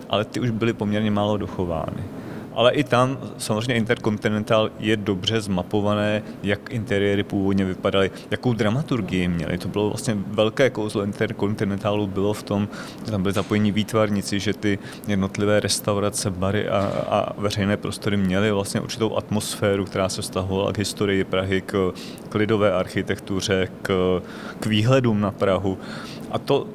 ale 0.09 0.25
ty 0.25 0.39
už 0.39 0.49
byly 0.49 0.73
poměrně 0.73 1.11
málo 1.11 1.37
dochovány. 1.37 2.03
Ale 2.53 2.71
i 2.71 2.83
tam 2.83 3.17
samozřejmě 3.37 3.75
Intercontinental 3.75 4.69
je 4.79 4.97
dobře 4.97 5.41
zmapované, 5.41 6.23
jak 6.43 6.73
interiéry 6.73 7.23
původně 7.23 7.65
vypadaly, 7.65 8.11
jakou 8.31 8.53
dramaturgii 8.53 9.27
měly. 9.27 9.57
To 9.57 9.67
bylo 9.67 9.89
vlastně 9.89 10.17
velké 10.27 10.69
kouzlo 10.69 11.03
Intercontinentalu 11.03 12.07
bylo 12.07 12.33
v 12.33 12.43
tom, 12.43 12.67
že 13.05 13.11
tam 13.11 13.21
byly 13.21 13.33
zapojení 13.33 13.71
výtvarníci, 13.71 14.39
že 14.39 14.53
ty 14.53 14.79
jednotlivé 15.07 15.59
restaurace, 15.59 16.31
bary 16.31 16.69
a, 16.69 16.79
a 17.09 17.41
veřejné 17.41 17.77
prostory 17.77 18.17
měly 18.17 18.51
vlastně 18.51 18.81
určitou 18.81 19.15
atmosféru, 19.15 19.85
která 19.85 20.09
se 20.09 20.21
vztahovala 20.21 20.73
k 20.73 20.77
historii 20.77 21.23
Prahy, 21.23 21.61
k, 21.61 21.93
k 22.29 22.35
lidové 22.35 22.73
architektuře, 22.73 23.67
k, 23.81 24.21
k 24.59 24.65
výhledům 24.65 25.21
na 25.21 25.31
Prahu. 25.31 25.77
A 26.31 26.39
to 26.39 26.67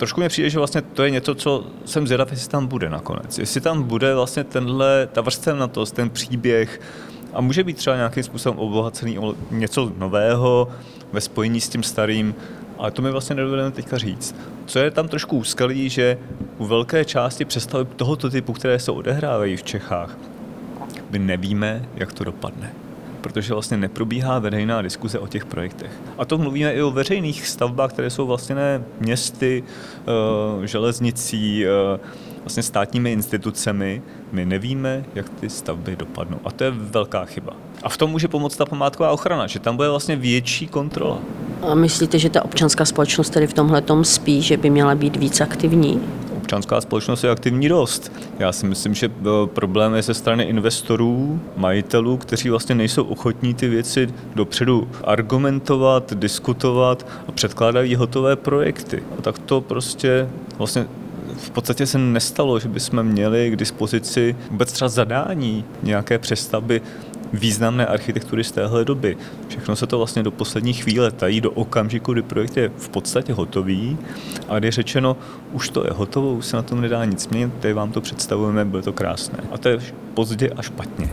trošku 0.00 0.20
mi 0.20 0.28
přijde, 0.28 0.50
že 0.50 0.58
vlastně 0.58 0.82
to 0.82 1.02
je 1.02 1.10
něco, 1.10 1.34
co 1.34 1.66
jsem 1.84 2.06
zvědav, 2.06 2.30
jestli 2.30 2.48
tam 2.48 2.66
bude 2.66 2.90
nakonec. 2.90 3.38
Jestli 3.38 3.60
tam 3.60 3.82
bude 3.82 4.14
vlastně 4.14 4.44
tenhle, 4.44 5.08
ta 5.12 5.22
to, 5.68 5.86
ten 5.86 6.10
příběh, 6.10 6.80
a 7.32 7.40
může 7.40 7.64
být 7.64 7.76
třeba 7.76 7.96
nějakým 7.96 8.22
způsobem 8.22 8.58
obohacený 8.58 9.18
o 9.18 9.34
něco 9.50 9.92
nového 9.98 10.68
ve 11.12 11.20
spojení 11.20 11.60
s 11.60 11.68
tím 11.68 11.82
starým, 11.82 12.34
ale 12.78 12.90
to 12.90 13.02
mi 13.02 13.10
vlastně 13.10 13.36
nedovedeme 13.36 13.70
teďka 13.70 13.98
říct. 13.98 14.36
Co 14.66 14.78
je 14.78 14.90
tam 14.90 15.08
trošku 15.08 15.36
úskalý, 15.36 15.88
že 15.88 16.18
u 16.58 16.66
velké 16.66 17.04
části 17.04 17.44
představy 17.44 17.84
tohoto 17.96 18.30
typu, 18.30 18.52
které 18.52 18.78
se 18.78 18.90
odehrávají 18.90 19.56
v 19.56 19.62
Čechách, 19.62 20.18
my 21.10 21.18
nevíme, 21.18 21.88
jak 21.96 22.12
to 22.12 22.24
dopadne 22.24 22.72
protože 23.20 23.52
vlastně 23.52 23.76
neprobíhá 23.76 24.38
veřejná 24.38 24.82
diskuze 24.82 25.18
o 25.18 25.26
těch 25.26 25.44
projektech. 25.44 25.90
A 26.18 26.24
to 26.24 26.38
mluvíme 26.38 26.72
i 26.72 26.82
o 26.82 26.90
veřejných 26.90 27.46
stavbách, 27.46 27.92
které 27.92 28.10
jsou 28.10 28.26
vlastně 28.26 28.56
městy, 29.00 29.64
eh, 30.62 30.66
železnicí, 30.66 31.66
eh, 31.66 32.00
vlastně 32.40 32.62
státními 32.62 33.12
institucemi. 33.12 34.02
My 34.32 34.46
nevíme, 34.46 35.04
jak 35.14 35.28
ty 35.28 35.50
stavby 35.50 35.96
dopadnou. 35.96 36.38
A 36.44 36.50
to 36.50 36.64
je 36.64 36.70
velká 36.70 37.24
chyba. 37.24 37.52
A 37.82 37.88
v 37.88 37.96
tom 37.96 38.10
může 38.10 38.28
pomoct 38.28 38.56
ta 38.56 38.66
památková 38.66 39.10
ochrana, 39.10 39.46
že 39.46 39.58
tam 39.58 39.76
bude 39.76 39.88
vlastně 39.88 40.16
větší 40.16 40.66
kontrola. 40.66 41.18
A 41.62 41.74
myslíte, 41.74 42.18
že 42.18 42.30
ta 42.30 42.44
občanská 42.44 42.84
společnost 42.84 43.30
tedy 43.30 43.46
v 43.46 43.52
tomhle 43.52 43.82
spí, 44.02 44.42
že 44.42 44.56
by 44.56 44.70
měla 44.70 44.94
být 44.94 45.16
víc 45.16 45.40
aktivní? 45.40 46.00
Občanská 46.50 46.80
společnost 46.80 47.24
je 47.24 47.30
aktivní 47.30 47.68
dost. 47.68 48.12
Já 48.38 48.52
si 48.52 48.66
myslím, 48.66 48.94
že 48.94 49.06
eh, 49.06 49.46
problém 49.46 49.94
je 49.94 50.02
ze 50.02 50.14
strany 50.14 50.44
investorů, 50.44 51.40
majitelů, 51.56 52.16
kteří 52.16 52.50
vlastně 52.50 52.74
nejsou 52.74 53.04
ochotní 53.04 53.54
ty 53.54 53.68
věci 53.68 54.14
dopředu 54.34 54.88
argumentovat, 55.04 56.12
diskutovat 56.14 57.06
a 57.28 57.32
předkládají 57.32 57.94
hotové 57.94 58.36
projekty. 58.36 59.02
A 59.18 59.22
tak 59.22 59.38
to 59.38 59.60
prostě 59.60 60.28
vlastně 60.58 60.86
v 61.36 61.50
podstatě 61.50 61.86
se 61.86 61.98
nestalo, 61.98 62.58
že 62.58 62.68
bychom 62.68 63.02
měli 63.02 63.50
k 63.50 63.56
dispozici 63.56 64.36
vůbec 64.50 64.72
třeba 64.72 64.88
zadání 64.88 65.64
nějaké 65.82 66.18
přestavby 66.18 66.82
významné 67.32 67.86
architektury 67.86 68.44
z 68.44 68.52
téhle 68.52 68.84
doby. 68.84 69.16
Všechno 69.48 69.76
se 69.76 69.86
to 69.86 69.98
vlastně 69.98 70.22
do 70.22 70.30
poslední 70.30 70.72
chvíle 70.72 71.10
tají, 71.10 71.40
do 71.40 71.50
okamžiku, 71.50 72.12
kdy 72.12 72.22
projekt 72.22 72.56
je 72.56 72.68
v 72.76 72.88
podstatě 72.88 73.32
hotový 73.32 73.98
a 74.48 74.58
kdy 74.58 74.68
je 74.68 74.72
řečeno, 74.72 75.16
už 75.52 75.68
to 75.68 75.84
je 75.84 75.90
hotovo, 75.92 76.32
už 76.32 76.46
se 76.46 76.56
na 76.56 76.62
tom 76.62 76.80
nedá 76.80 77.04
nic 77.04 77.28
měnit, 77.28 77.52
tady 77.60 77.74
vám 77.74 77.92
to 77.92 78.00
představujeme, 78.00 78.64
bude 78.64 78.82
to 78.82 78.92
krásné. 78.92 79.38
A 79.52 79.58
to 79.58 79.68
je 79.68 79.78
pozdě 80.14 80.50
a 80.50 80.62
špatně. 80.62 81.10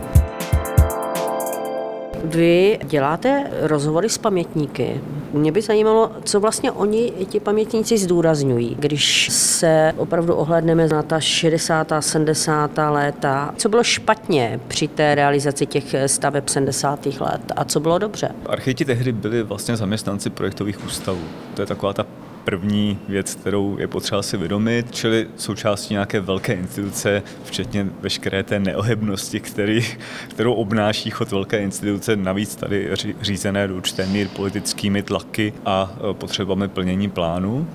Vy 2.24 2.80
děláte 2.84 3.52
rozhovory 3.62 4.10
s 4.10 4.18
pamětníky. 4.18 5.02
Mě 5.34 5.52
by 5.52 5.62
zajímalo, 5.62 6.12
co 6.24 6.40
vlastně 6.40 6.72
oni, 6.72 7.14
ti 7.30 7.40
pamětníci, 7.40 7.98
zdůrazňují, 7.98 8.76
když 8.80 9.30
se 9.32 9.94
opravdu 9.98 10.36
ohledneme 10.36 10.88
na 10.88 11.04
ta 11.04 11.20
60. 11.20 11.92
70. 12.00 12.72
léta. 12.90 13.54
Co 13.58 13.70
bylo 13.70 13.84
špatně 13.84 14.60
při 14.68 14.88
té 14.88 15.16
realizaci 15.16 15.66
těch 15.66 15.96
staveb 16.06 16.50
70. 16.50 17.06
let 17.06 17.42
a 17.56 17.66
co 17.66 17.80
bylo 17.80 17.98
dobře? 17.98 18.30
Architekti 18.46 18.86
tehdy 18.86 19.12
byli 19.12 19.44
vlastně 19.44 19.78
zaměstnanci 19.78 20.30
projektových 20.30 20.86
ústavů. 20.86 21.22
To 21.54 21.62
je 21.62 21.66
taková 21.66 21.94
ta 21.94 22.06
první 22.48 23.00
věc, 23.08 23.36
kterou 23.36 23.78
je 23.80 23.88
potřeba 23.88 24.22
si 24.22 24.38
vědomit, 24.38 24.96
čili 24.96 25.28
součástí 25.38 25.94
nějaké 25.94 26.20
velké 26.20 26.54
instituce, 26.54 27.24
včetně 27.44 27.88
veškeré 28.02 28.44
té 28.44 28.60
neohebnosti, 28.60 29.40
který, 29.40 29.86
kterou 30.28 30.54
obnáší 30.54 31.10
chod 31.10 31.32
velké 31.32 31.60
instituce, 31.60 32.16
navíc 32.16 32.56
tady 32.56 32.90
řízené 33.22 33.68
do 33.68 33.76
určité 33.76 34.06
míry 34.06 34.30
politickými 34.36 35.04
tlaky 35.04 35.54
a 35.66 35.96
e, 36.12 36.14
potřebami 36.14 36.68
plnění 36.68 37.10
plánu. 37.10 37.68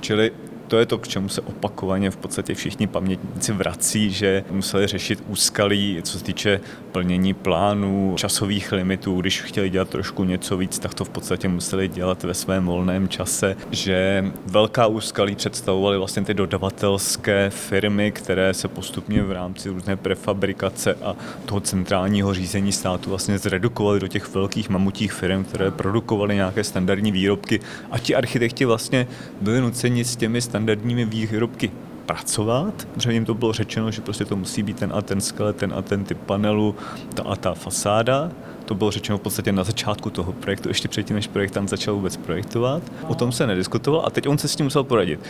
Čili 0.00 0.32
to 0.68 0.78
je 0.78 0.86
to, 0.86 0.98
k 0.98 1.08
čemu 1.08 1.28
se 1.28 1.40
opakovaně 1.40 2.10
v 2.10 2.16
podstatě 2.16 2.54
všichni 2.54 2.86
pamětníci 2.86 3.52
vrací, 3.52 4.10
že 4.10 4.44
museli 4.50 4.86
řešit 4.86 5.24
úskalí, 5.28 5.98
co 6.02 6.18
se 6.18 6.24
týče 6.24 6.60
plnění 6.92 7.34
plánů, 7.34 8.14
časových 8.16 8.72
limitů. 8.72 9.20
Když 9.20 9.42
chtěli 9.42 9.70
dělat 9.70 9.88
trošku 9.88 10.24
něco 10.24 10.56
víc, 10.56 10.78
tak 10.78 10.94
to 10.94 11.04
v 11.04 11.08
podstatě 11.08 11.48
museli 11.48 11.88
dělat 11.88 12.22
ve 12.22 12.34
svém 12.34 12.66
volném 12.66 13.08
čase, 13.08 13.56
že 13.70 14.24
velká 14.46 14.86
úskalí 14.86 15.34
představovaly 15.34 15.98
vlastně 15.98 16.24
ty 16.24 16.34
dodavatelské 16.34 17.50
firmy, 17.50 18.12
které 18.12 18.54
se 18.54 18.68
postupně 18.68 19.22
v 19.22 19.32
rámci 19.32 19.68
různé 19.68 19.96
prefabrikace 19.96 20.94
a 20.94 21.16
toho 21.46 21.60
centrálního 21.60 22.34
řízení 22.34 22.72
státu 22.72 23.10
vlastně 23.10 23.38
zredukovaly 23.38 24.00
do 24.00 24.08
těch 24.08 24.34
velkých 24.34 24.68
mamutích 24.68 25.12
firm, 25.12 25.44
které 25.44 25.70
produkovaly 25.70 26.34
nějaké 26.34 26.64
standardní 26.64 27.12
výrobky 27.12 27.60
a 27.90 27.98
ti 27.98 28.14
architekti 28.14 28.64
vlastně 28.64 29.06
byli 29.40 29.60
nuceni 29.60 30.04
s 30.04 30.16
těmi 30.16 30.40
standardními 30.54 31.04
výrobky 31.04 31.70
pracovat, 32.06 32.88
protože 32.94 33.12
jim 33.12 33.24
to 33.24 33.34
bylo 33.34 33.52
řečeno, 33.52 33.90
že 33.90 34.00
prostě 34.00 34.24
to 34.24 34.36
musí 34.36 34.62
být 34.62 34.78
ten 34.78 34.92
a 34.94 35.02
ten 35.02 35.20
skelet, 35.20 35.56
ten 35.56 35.74
a 35.76 35.82
ten 35.82 36.04
typ 36.04 36.18
panelu, 36.18 36.74
ta 37.14 37.22
a 37.22 37.36
ta 37.36 37.54
fasáda. 37.54 38.30
To 38.64 38.74
bylo 38.74 38.90
řečeno 38.90 39.18
v 39.18 39.20
podstatě 39.20 39.52
na 39.52 39.64
začátku 39.64 40.10
toho 40.10 40.32
projektu, 40.32 40.68
ještě 40.68 40.88
předtím, 40.88 41.16
než 41.16 41.26
projektant 41.26 41.68
začal 41.68 41.94
vůbec 41.94 42.16
projektovat. 42.16 42.82
O 43.08 43.14
tom 43.14 43.32
se 43.32 43.46
nediskutoval 43.46 44.02
a 44.06 44.10
teď 44.10 44.28
on 44.28 44.38
se 44.38 44.48
s 44.48 44.56
tím 44.56 44.66
musel 44.66 44.84
poradit. 44.84 45.20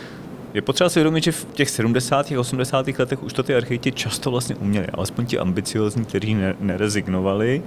Je 0.55 0.63
potřeba 0.63 0.91
si 0.91 0.99
uvědomit, 0.99 1.25
že 1.25 1.33
v 1.33 1.47
těch 1.53 1.71
70. 1.71 2.33
a 2.33 2.41
80. 2.41 2.89
letech 2.99 3.23
už 3.23 3.33
to 3.33 3.43
ty 3.43 3.55
architekti 3.55 3.93
často 3.93 4.31
vlastně 4.31 4.55
uměli, 4.55 4.87
alespoň 4.87 5.27
ti 5.27 5.39
ambiciozní, 5.39 6.05
kteří 6.05 6.37
nerezignovali, 6.61 7.63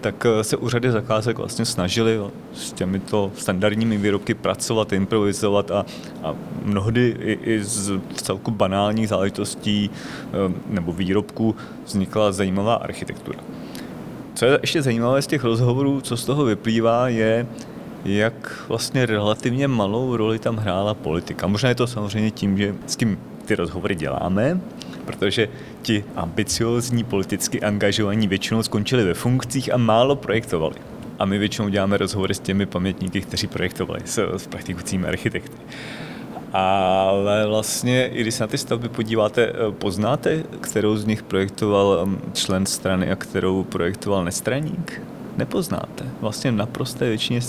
tak 0.00 0.26
eh, 0.26 0.44
se 0.44 0.56
úřady 0.56 0.90
zakázek 0.90 1.38
vlastně 1.38 1.64
snažili 1.64 2.20
s 2.54 2.72
těmito 2.72 3.32
standardními 3.36 3.96
výrobky 3.96 4.34
pracovat, 4.34 4.92
improvizovat 4.92 5.70
a, 5.70 5.86
a 6.22 6.34
mnohdy 6.64 7.16
i, 7.20 7.32
i 7.32 7.64
z 7.64 8.00
celku 8.14 8.50
banálních 8.50 9.08
záležitostí 9.08 9.90
eh, 9.90 10.52
nebo 10.66 10.92
výrobků 10.92 11.56
vznikla 11.84 12.32
zajímavá 12.32 12.74
architektura. 12.74 13.40
Co 14.34 14.44
je 14.44 14.58
ještě 14.62 14.82
zajímavé 14.82 15.22
z 15.22 15.26
těch 15.26 15.44
rozhovorů, 15.44 16.00
co 16.00 16.16
z 16.16 16.24
toho 16.24 16.44
vyplývá, 16.44 17.08
je, 17.08 17.46
jak 18.04 18.64
vlastně 18.68 19.06
relativně 19.06 19.68
malou 19.68 20.16
roli 20.16 20.38
tam 20.38 20.56
hrála 20.56 20.94
politika. 20.94 21.46
Možná 21.46 21.68
je 21.68 21.74
to 21.74 21.86
samozřejmě 21.86 22.30
tím, 22.30 22.58
že 22.58 22.74
s 22.86 22.96
kým 22.96 23.18
ty 23.44 23.54
rozhovory 23.54 23.94
děláme, 23.94 24.60
protože 25.04 25.48
ti 25.82 26.04
ambiciozní 26.16 27.04
politicky 27.04 27.60
angažovaní 27.60 28.28
většinou 28.28 28.62
skončili 28.62 29.04
ve 29.04 29.14
funkcích 29.14 29.74
a 29.74 29.76
málo 29.76 30.16
projektovali. 30.16 30.74
A 31.18 31.24
my 31.24 31.38
většinou 31.38 31.68
děláme 31.68 31.96
rozhovory 31.96 32.34
s 32.34 32.40
těmi 32.40 32.66
pamětníky, 32.66 33.20
kteří 33.20 33.46
projektovali, 33.46 34.00
s, 34.04 34.18
s 34.36 34.46
praktikujícími 34.46 35.06
architekty. 35.06 35.56
Ale 36.52 37.46
vlastně, 37.46 38.08
i 38.08 38.20
když 38.20 38.34
se 38.34 38.42
na 38.42 38.46
ty 38.46 38.58
stavby 38.58 38.88
podíváte, 38.88 39.42
eh, 39.42 39.72
poznáte, 39.72 40.42
kterou 40.60 40.96
z 40.96 41.06
nich 41.06 41.22
projektoval 41.22 42.06
mm, 42.06 42.20
člen 42.34 42.66
strany 42.66 43.10
a 43.10 43.16
kterou 43.16 43.64
projektoval 43.64 44.24
nestraník? 44.24 45.02
Nepoznáte. 45.36 46.04
Vlastně 46.20 46.52
naprosté 46.52 47.08
většině 47.08 47.40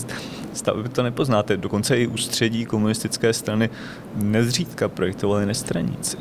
stavby 0.53 0.89
to 0.89 1.03
nepoznáte. 1.03 1.57
Dokonce 1.57 1.97
i 1.97 2.07
ústředí 2.07 2.65
komunistické 2.65 3.33
strany 3.33 3.69
nezřídka 4.15 4.89
projektovali 4.89 5.45
nestraníci. 5.45 6.17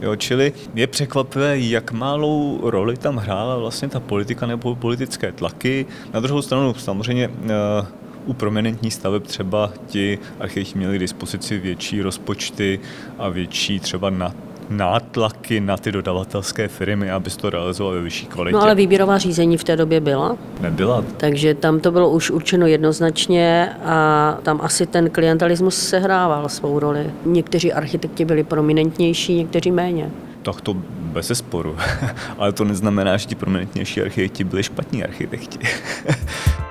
Jo, 0.00 0.16
čili 0.16 0.52
je 0.74 0.86
překvapivé, 0.86 1.58
jak 1.58 1.92
malou 1.92 2.60
roli 2.70 2.96
tam 2.96 3.16
hrála 3.16 3.56
vlastně 3.56 3.88
ta 3.88 4.00
politika 4.00 4.46
nebo 4.46 4.74
politické 4.74 5.32
tlaky. 5.32 5.86
Na 6.14 6.20
druhou 6.20 6.42
stranu 6.42 6.74
samozřejmě 6.74 7.30
eh, 7.30 7.86
u 8.26 8.32
prominentních 8.32 8.94
staveb 8.94 9.22
třeba 9.22 9.72
ti 9.86 10.18
architekti 10.40 10.78
měli 10.78 10.96
k 10.96 11.00
dispozici 11.00 11.58
větší 11.58 12.02
rozpočty 12.02 12.80
a 13.18 13.28
větší 13.28 13.80
třeba 13.80 14.10
na 14.10 14.34
nátlaky 14.70 15.60
na 15.60 15.76
ty 15.76 15.92
dodavatelské 15.92 16.68
firmy, 16.68 17.10
aby 17.10 17.30
to 17.30 17.50
realizoval 17.50 17.92
ve 17.94 18.02
vyšší 18.02 18.26
kvalitě. 18.26 18.56
No 18.56 18.62
ale 18.62 18.74
výběrová 18.74 19.18
řízení 19.18 19.56
v 19.56 19.64
té 19.64 19.76
době 19.76 20.00
byla? 20.00 20.36
Nebyla. 20.60 21.04
Takže 21.16 21.54
tam 21.54 21.80
to 21.80 21.92
bylo 21.92 22.10
už 22.10 22.30
určeno 22.30 22.66
jednoznačně 22.66 23.72
a 23.84 24.38
tam 24.42 24.60
asi 24.62 24.86
ten 24.86 25.10
klientelismus 25.10 25.88
sehrával 25.88 26.48
svou 26.48 26.78
roli. 26.78 27.10
Někteří 27.24 27.72
architekti 27.72 28.24
byli 28.24 28.44
prominentnější, 28.44 29.34
někteří 29.34 29.70
méně. 29.70 30.10
Tak 30.42 30.60
to 30.60 30.74
bez 31.12 31.32
sporu. 31.34 31.76
ale 32.38 32.52
to 32.52 32.64
neznamená, 32.64 33.16
že 33.16 33.26
ti 33.26 33.34
prominentnější 33.34 34.02
architekti 34.02 34.44
byli 34.44 34.62
špatní 34.62 35.04
architekti. 35.04 35.58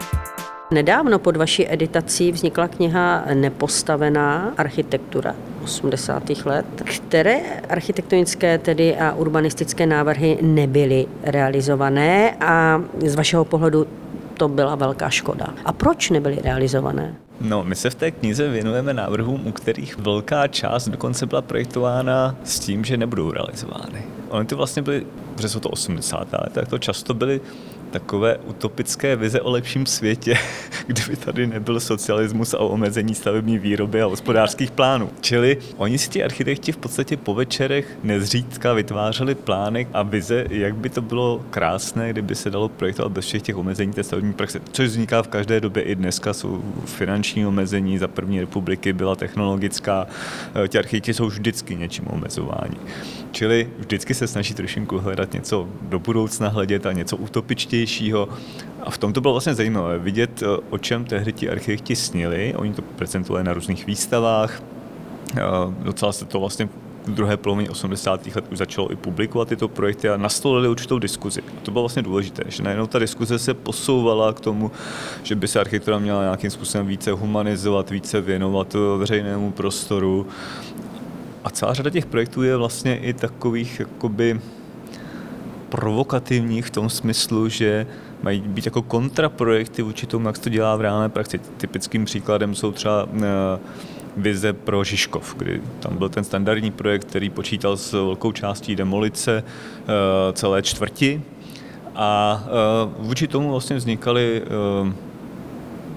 Nedávno 0.72 1.20
pod 1.20 1.38
vaší 1.38 1.74
editací 1.74 2.32
vznikla 2.32 2.68
kniha 2.68 3.26
Nepostavená 3.34 4.54
architektura 4.58 5.36
80. 5.64 6.24
let. 6.46 6.66
Které 6.86 7.40
architektonické 7.70 8.58
tedy 8.58 8.98
a 8.98 9.14
urbanistické 9.14 9.86
návrhy 9.86 10.38
nebyly 10.42 11.08
realizované 11.24 12.38
a 12.40 12.82
z 13.06 13.16
vašeho 13.16 13.46
pohledu 13.46 13.88
to 14.38 14.48
byla 14.48 14.76
velká 14.76 15.10
škoda. 15.10 15.48
A 15.66 15.74
proč 15.74 16.10
nebyly 16.10 16.40
realizované? 16.44 17.16
No, 17.42 17.64
my 17.64 17.76
se 17.76 17.90
v 17.90 17.96
té 17.96 18.12
knize 18.12 18.50
věnujeme 18.50 18.94
návrhům, 18.94 19.48
u 19.48 19.52
kterých 19.52 19.98
velká 19.98 20.48
část 20.48 20.90
dokonce 20.90 21.26
byla 21.26 21.42
projektována 21.42 22.36
s 22.44 22.60
tím, 22.60 22.84
že 22.84 22.98
nebudou 22.98 23.32
realizovány. 23.32 24.04
Ony 24.30 24.46
ty 24.46 24.56
vlastně 24.56 24.82
byly, 24.82 25.06
protože 25.36 25.50
jsou 25.50 25.60
to 25.60 25.70
80. 25.70 26.34
let, 26.34 26.50
tak 26.54 26.68
to 26.68 26.78
často 26.78 27.14
byly 27.14 27.42
takové 27.92 28.38
utopické 28.38 29.16
vize 29.16 29.42
o 29.42 29.52
lepším 29.52 29.86
světě, 29.86 30.36
kdyby 30.88 31.16
tady 31.16 31.48
nebyl 31.48 31.80
socialismus 31.80 32.54
a 32.54 32.60
omezení 32.60 33.16
stavební 33.16 33.60
výroby 33.60 34.02
a 34.02 34.06
hospodářských 34.06 34.72
plánů. 34.72 35.10
Čili 35.22 35.58
oni 35.78 35.98
si 35.98 36.10
ti 36.10 36.24
architekti 36.24 36.72
v 36.72 36.78
podstatě 36.78 37.18
po 37.18 37.34
večerech 37.34 37.98
nezřídka 38.04 38.74
vytvářeli 38.74 39.36
plány 39.36 39.88
a 39.94 40.04
vize, 40.04 40.46
jak 40.50 40.76
by 40.76 40.90
to 40.90 41.02
bylo 41.02 41.46
krásné, 41.50 42.10
kdyby 42.10 42.36
se 42.36 42.50
dalo 42.50 42.70
projektovat 42.70 43.12
bez 43.12 43.26
všech 43.26 43.42
těch 43.42 43.58
omezení 43.58 43.94
té 43.94 44.04
stavební 44.04 44.34
praxe, 44.34 44.62
což 44.72 44.88
vzniká 44.88 45.24
v 45.24 45.28
každé 45.28 45.62
době 45.62 45.84
i 45.84 45.96
dneska 45.96 46.34
jsou 46.34 46.64
finanční 46.86 47.46
omezení, 47.46 47.98
za 47.98 48.08
první 48.08 48.40
republiky 48.40 48.94
byla 48.94 49.16
technologická, 49.16 50.08
eh, 50.64 50.68
ti 50.68 50.78
architekti 50.78 51.14
jsou 51.14 51.28
vždycky 51.28 51.76
něčím 51.76 52.06
omezováni. 52.08 52.78
Čili 53.32 53.70
vždycky 53.78 54.14
se 54.14 54.28
snaží 54.28 54.54
trošinku 54.54 54.98
hledat 54.98 55.34
něco 55.34 55.68
do 55.82 56.00
budoucna 56.00 56.50
hledět 56.50 56.86
a 56.86 56.92
něco 56.92 57.18
utopičtějšího. 57.78 58.30
A 58.84 58.92
v 58.92 58.98
tom 58.98 59.14
to 59.14 59.22
bylo 59.22 59.34
vlastně 59.34 59.54
zajímavé 59.54 59.98
vidět, 60.00 60.44
eh, 60.44 60.46
o 60.70 60.78
čem 60.78 61.06
tehdy 61.06 61.34
ti 61.34 61.50
architekti 61.50 61.96
snili. 61.96 62.54
Oni 62.56 62.74
to 62.74 62.82
prezentovali 62.82 63.44
na 63.44 63.54
různých 63.54 63.86
výstavách. 63.86 64.64
Eh, 65.36 65.42
docela 65.84 66.12
se 66.12 66.26
to 66.26 66.40
vlastně 66.40 66.70
v 67.06 67.12
druhé 67.12 67.38
polovině 67.38 67.70
80. 67.70 68.36
let 68.36 68.46
už 68.52 68.58
začalo 68.58 68.92
i 68.92 68.96
publikovat 68.96 69.48
tyto 69.48 69.68
projekty 69.68 70.10
a 70.10 70.18
nastolili 70.18 70.68
určitou 70.68 71.00
diskuzi. 71.00 71.42
A 71.42 71.60
to 71.64 71.72
bylo 71.72 71.84
vlastně 71.84 72.02
důležité, 72.02 72.44
že 72.48 72.64
najednou 72.64 72.88
ta 72.88 73.00
diskuze 73.00 73.40
se 73.40 73.54
posouvala 73.54 74.34
k 74.34 74.40
tomu, 74.40 74.72
že 75.24 75.36
by 75.36 75.48
se 75.48 75.60
architektura 75.60 76.00
měla 76.00 76.24
nějakým 76.24 76.50
způsobem 76.50 76.88
více 76.88 77.12
humanizovat, 77.12 77.90
více 77.90 78.22
věnovat 78.22 78.76
veřejnému 78.98 79.52
prostoru 79.52 80.28
a 81.44 81.50
celá 81.50 81.74
řada 81.74 81.90
těch 81.90 82.06
projektů 82.06 82.44
je 82.44 82.58
vlastně 82.58 82.98
i 82.98 83.14
takových 83.14 83.80
jakoby 83.80 84.40
provokativních 85.70 86.66
v 86.66 86.70
tom 86.70 86.90
smyslu, 86.90 87.50
že 87.50 87.88
mají 88.24 88.42
být 88.42 88.66
jako 88.66 88.82
kontraprojekty 88.82 89.82
vůči 89.82 90.08
tomu, 90.08 90.28
jak 90.28 90.36
se 90.36 90.44
to 90.44 90.50
dělá 90.50 90.76
v 90.76 90.82
reálné 90.82 91.10
praxi. 91.10 91.40
Typickým 91.58 92.06
příkladem 92.06 92.56
jsou 92.56 92.72
třeba 92.72 93.08
eh, 93.14 93.60
vize 94.18 94.54
pro 94.54 94.84
Žižkov, 94.84 95.36
kdy 95.38 95.62
tam 95.80 95.98
byl 95.98 96.10
ten 96.10 96.24
standardní 96.24 96.72
projekt, 96.72 97.06
který 97.06 97.30
počítal 97.30 97.78
s 97.78 97.92
velkou 97.92 98.32
částí 98.32 98.76
demolice 98.76 99.44
eh, 99.44 99.84
celé 100.34 100.62
čtvrti 100.62 101.22
a 101.96 102.44
eh, 102.46 102.50
vůči 103.00 103.28
tomu 103.28 103.52
vlastně 103.52 103.76
vznikaly 103.76 104.44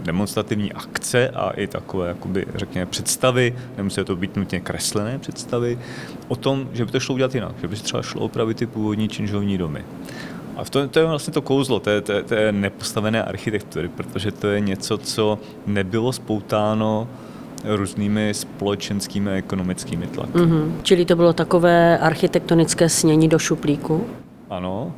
demonstrativní 0.02 0.72
akce 0.72 1.28
a 1.28 1.50
i 1.50 1.66
takové, 1.66 2.08
jakoby, 2.08 2.46
řekněme, 2.54 2.86
představy, 2.86 3.54
nemusí 3.76 4.04
to 4.04 4.16
být 4.16 4.36
nutně 4.36 4.60
kreslené 4.60 5.18
představy, 5.18 5.78
o 6.28 6.36
tom, 6.36 6.68
že 6.72 6.84
by 6.84 6.92
to 6.92 7.00
šlo 7.00 7.14
udělat 7.14 7.34
jinak, 7.34 7.52
že 7.60 7.68
by 7.68 7.76
se 7.76 7.82
třeba 7.82 8.02
šlo 8.02 8.20
opravit 8.20 8.56
ty 8.56 8.66
původní 8.66 9.08
činžovní 9.08 9.58
domy. 9.58 9.84
A 10.56 10.64
to, 10.64 10.88
to 10.88 10.98
je 10.98 11.04
vlastně 11.04 11.32
to 11.32 11.42
kouzlo 11.42 11.80
té, 11.80 12.00
té, 12.00 12.22
té 12.22 12.52
nepostavené 12.52 13.24
architektury, 13.24 13.88
protože 13.88 14.32
to 14.32 14.46
je 14.46 14.60
něco, 14.60 14.98
co 14.98 15.38
nebylo 15.66 16.12
spoutáno 16.12 17.08
různými 17.64 18.34
společenskými 18.34 19.30
a 19.30 19.34
ekonomickými 19.34 20.06
tlaky. 20.06 20.32
Mm-hmm. 20.32 20.72
Čili 20.82 21.04
to 21.04 21.16
bylo 21.16 21.32
takové 21.32 21.98
architektonické 21.98 22.88
snění 22.88 23.28
do 23.28 23.38
šuplíku? 23.38 24.06
Ano, 24.50 24.92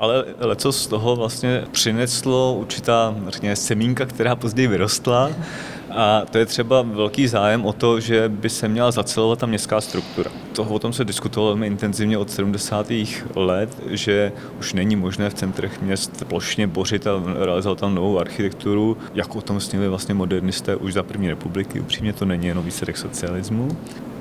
ale 0.00 0.24
leco 0.38 0.72
z 0.72 0.86
toho 0.86 1.16
vlastně 1.16 1.64
přineslo 1.70 2.54
určitá, 2.54 3.14
řekněme, 3.28 3.56
semínka, 3.56 4.06
která 4.06 4.36
později 4.36 4.68
vyrostla. 4.68 5.30
A 5.90 6.22
to 6.30 6.38
je 6.38 6.46
třeba 6.46 6.82
velký 6.82 7.28
zájem 7.28 7.64
o 7.64 7.72
to, 7.72 8.00
že 8.00 8.28
by 8.28 8.50
se 8.50 8.68
měla 8.68 8.90
zacelovat 8.90 9.38
ta 9.38 9.46
městská 9.46 9.80
struktura. 9.80 10.30
Toho 10.52 10.74
o 10.74 10.78
tom 10.78 10.92
se 10.92 11.04
diskutovalo 11.04 11.50
velmi 11.50 11.66
intenzivně 11.66 12.18
od 12.18 12.30
70. 12.30 12.86
let, 13.34 13.76
že 13.90 14.32
už 14.58 14.72
není 14.72 14.96
možné 14.96 15.30
v 15.30 15.34
centrech 15.34 15.82
měst 15.82 16.24
plošně 16.24 16.66
bořit 16.66 17.06
a 17.06 17.22
realizovat 17.44 17.78
tam 17.78 17.94
novou 17.94 18.18
architekturu, 18.18 18.96
jak 19.14 19.36
o 19.36 19.40
tom 19.40 19.60
snili 19.60 19.88
vlastně 19.88 20.14
modernisté 20.14 20.76
už 20.76 20.92
za 20.92 21.02
první 21.02 21.28
republiky. 21.28 21.80
Upřímně 21.80 22.12
to 22.12 22.24
není 22.24 22.46
jenom 22.46 22.64
výsledek 22.64 22.96
socialismu. 22.96 23.76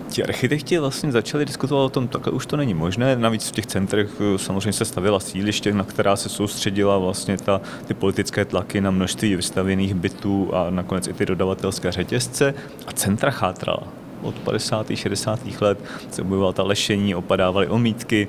Ti 0.10 0.24
architekti 0.24 0.80
vlastně 0.80 1.12
začali 1.12 1.46
diskutovat 1.46 1.86
o 1.86 1.90
tom, 1.90 2.08
takhle 2.08 2.34
už 2.34 2.46
to 2.46 2.58
není 2.58 2.74
možné. 2.74 3.16
Navíc 3.16 3.48
v 3.48 3.52
těch 3.52 3.66
centrech 3.66 4.10
eh, 4.20 4.38
samozřejmě 4.38 4.74
se 4.74 4.86
stavila 4.86 5.20
sídliště, 5.20 5.74
na 5.74 5.84
která 5.84 6.16
se 6.16 6.30
soustředila 6.30 6.98
vlastně 6.98 7.38
ta, 7.38 7.62
ty 7.88 7.94
politické 7.94 8.46
tlaky 8.46 8.82
na 8.82 8.92
množství 8.92 9.36
vystavěných 9.36 9.94
bytů 9.94 10.50
a 10.54 10.70
nakonec 10.70 11.08
i 11.08 11.14
ty 11.14 11.26
dodavatelské 11.26 11.92
řetězce. 11.92 12.54
A 12.88 12.92
centra 12.92 13.32
chátrala 13.32 13.84
od 14.22 14.36
50. 14.40 14.88
60. 14.96 15.40
let 15.62 15.80
se 16.12 16.22
objevovala 16.22 16.54
ta 16.54 16.64
lešení, 16.64 17.16
opadávaly 17.16 17.68
omítky. 17.68 18.28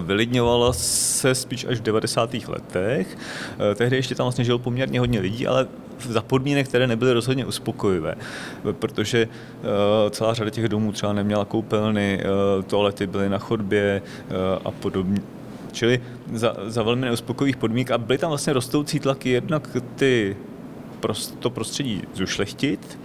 Vylidňovala 0.00 0.72
se 0.72 1.34
spíš 1.34 1.64
až 1.64 1.78
v 1.78 1.82
90. 1.82 2.34
letech. 2.48 3.18
Eh, 3.72 3.74
tehdy 3.74 3.96
ještě 3.96 4.14
tam 4.14 4.24
vlastně 4.24 4.44
žilo 4.44 4.58
poměrně 4.58 5.00
hodně 5.00 5.20
lidí, 5.20 5.46
ale 5.46 5.66
za 6.00 6.22
podmínek, 6.22 6.68
které 6.68 6.86
nebyly 6.86 7.12
rozhodně 7.12 7.46
uspokojivé, 7.46 8.14
protože 8.72 9.28
eh, 9.28 10.10
celá 10.10 10.34
řada 10.34 10.50
těch 10.50 10.68
domů 10.68 10.92
třeba 10.92 11.12
neměla 11.12 11.44
koupelny, 11.44 12.20
eh, 12.20 12.62
toalety 12.62 13.06
byly 13.06 13.28
na 13.28 13.38
chodbě 13.38 14.02
a 14.64 14.70
podobně. 14.70 15.20
Čili 15.72 16.02
za, 16.32 16.56
za 16.66 16.82
velmi 16.82 17.06
neuspokojivých 17.06 17.56
podmínek 17.56 17.90
a 17.90 17.98
byly 17.98 18.18
tam 18.18 18.28
vlastně 18.28 18.52
rostoucí 18.52 19.00
tlaky 19.00 19.30
jednak 19.30 19.76
ty 19.96 20.36
to 21.38 21.50
prostředí 21.50 22.02
zušlechtit, 22.14 22.98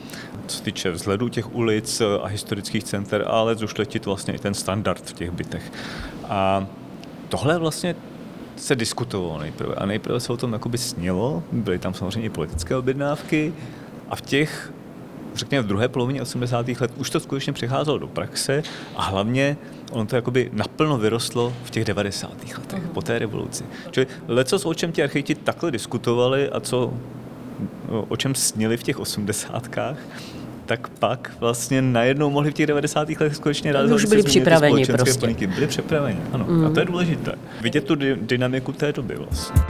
co 0.47 0.58
se 0.58 0.63
týče 0.63 0.91
vzhledu 0.91 1.30
těch 1.30 1.56
ulic 1.56 2.02
a 2.21 2.28
historických 2.28 2.84
center, 2.84 3.25
ale 3.28 3.56
zušlechtit 3.56 4.06
vlastně 4.06 4.34
i 4.34 4.39
ten 4.39 4.54
standard 4.54 5.04
v 5.06 5.13
těch 5.13 5.32
bytech. 5.32 5.71
A 6.23 6.67
tohle 7.30 7.58
vlastně 7.58 7.95
se 8.60 8.76
diskutovalo 8.76 9.39
nejprve 9.39 9.76
a 9.76 9.86
nejprve 9.86 10.19
se 10.19 10.34
o 10.34 10.38
tom 10.38 10.54
jakoby 10.54 10.78
snělo, 10.78 11.43
byly 11.52 11.80
tam 11.80 11.93
samozřejmě 11.93 12.26
i 12.26 12.30
politické 12.30 12.76
objednávky 12.76 13.54
a 14.10 14.15
v 14.15 14.22
těch 14.22 14.74
řekněme 15.36 15.63
v 15.63 15.67
druhé 15.67 15.88
polovině 15.88 16.22
80. 16.22 16.67
let 16.67 16.91
už 16.98 17.10
to 17.10 17.19
skutečně 17.19 17.54
přicházelo 17.54 17.98
do 17.98 18.08
praxe 18.08 18.63
a 18.95 19.04
hlavně 19.04 19.58
ono 19.91 20.06
to 20.06 20.15
jakoby 20.15 20.50
naplno 20.54 20.98
vyrostlo 20.98 21.54
v 21.63 21.69
těch 21.69 21.86
90. 21.86 22.32
letech, 22.58 22.88
po 22.93 23.02
té 23.02 23.19
revoluci. 23.19 23.63
Čili 23.91 24.08
leco, 24.28 24.69
o 24.69 24.74
čem 24.74 24.91
ti 24.91 25.04
architekti 25.04 25.36
takhle 25.36 25.72
diskutovali 25.72 26.50
a 26.50 26.60
co 26.60 26.93
o 27.89 28.17
čem 28.17 28.36
snili 28.36 28.78
v 28.78 28.84
těch 28.84 29.00
osmdesátkách, 29.00 29.98
tak 30.69 30.89
pak 30.89 31.32
vlastně 31.39 31.82
najednou 31.82 32.29
mohli 32.29 32.51
v 32.51 32.53
těch 32.53 32.67
90. 32.67 33.10
letech 33.10 33.36
skutečně 33.36 33.71
realizovat. 33.71 33.95
Už 33.95 34.05
byli 34.05 34.23
připraveni 34.23 34.86
prostě. 34.86 35.19
Podniky. 35.19 35.47
Byli 35.47 35.67
připraveni, 35.67 36.19
ano. 36.32 36.45
Mm. 36.49 36.65
A 36.65 36.69
to 36.69 36.79
je 36.79 36.86
důležité. 36.86 37.32
Vidět 37.62 37.84
tu 37.84 37.95
dynamiku 38.21 38.71
té 38.71 38.93
doby 38.93 39.15
vlastně. 39.15 39.62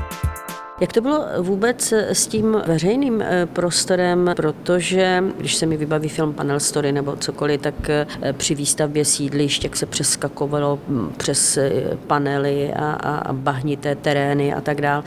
Jak 0.81 0.93
to 0.93 1.01
bylo 1.01 1.25
vůbec 1.39 1.91
s 1.91 2.27
tím 2.27 2.57
veřejným 2.67 3.21
eh, 3.21 3.45
prostorem, 3.45 4.31
protože 4.35 5.23
když 5.37 5.55
se 5.55 5.65
mi 5.65 5.77
vybaví 5.77 6.09
film 6.09 6.33
Panel 6.33 6.59
Story 6.59 6.91
nebo 6.91 7.15
cokoliv, 7.15 7.61
tak 7.61 7.89
eh, 7.89 8.07
při 8.33 8.55
výstavbě 8.55 9.05
sídlišť, 9.05 9.63
jak 9.63 9.75
se 9.75 9.85
přeskakovalo 9.85 10.79
hm, 10.87 11.11
přes 11.17 11.57
eh, 11.57 11.71
panely 12.07 12.73
a, 12.73 12.91
a 12.91 13.33
bahnité 13.33 13.95
terény 13.95 14.53
a 14.53 14.61
tak 14.61 14.81
dále. 14.81 15.03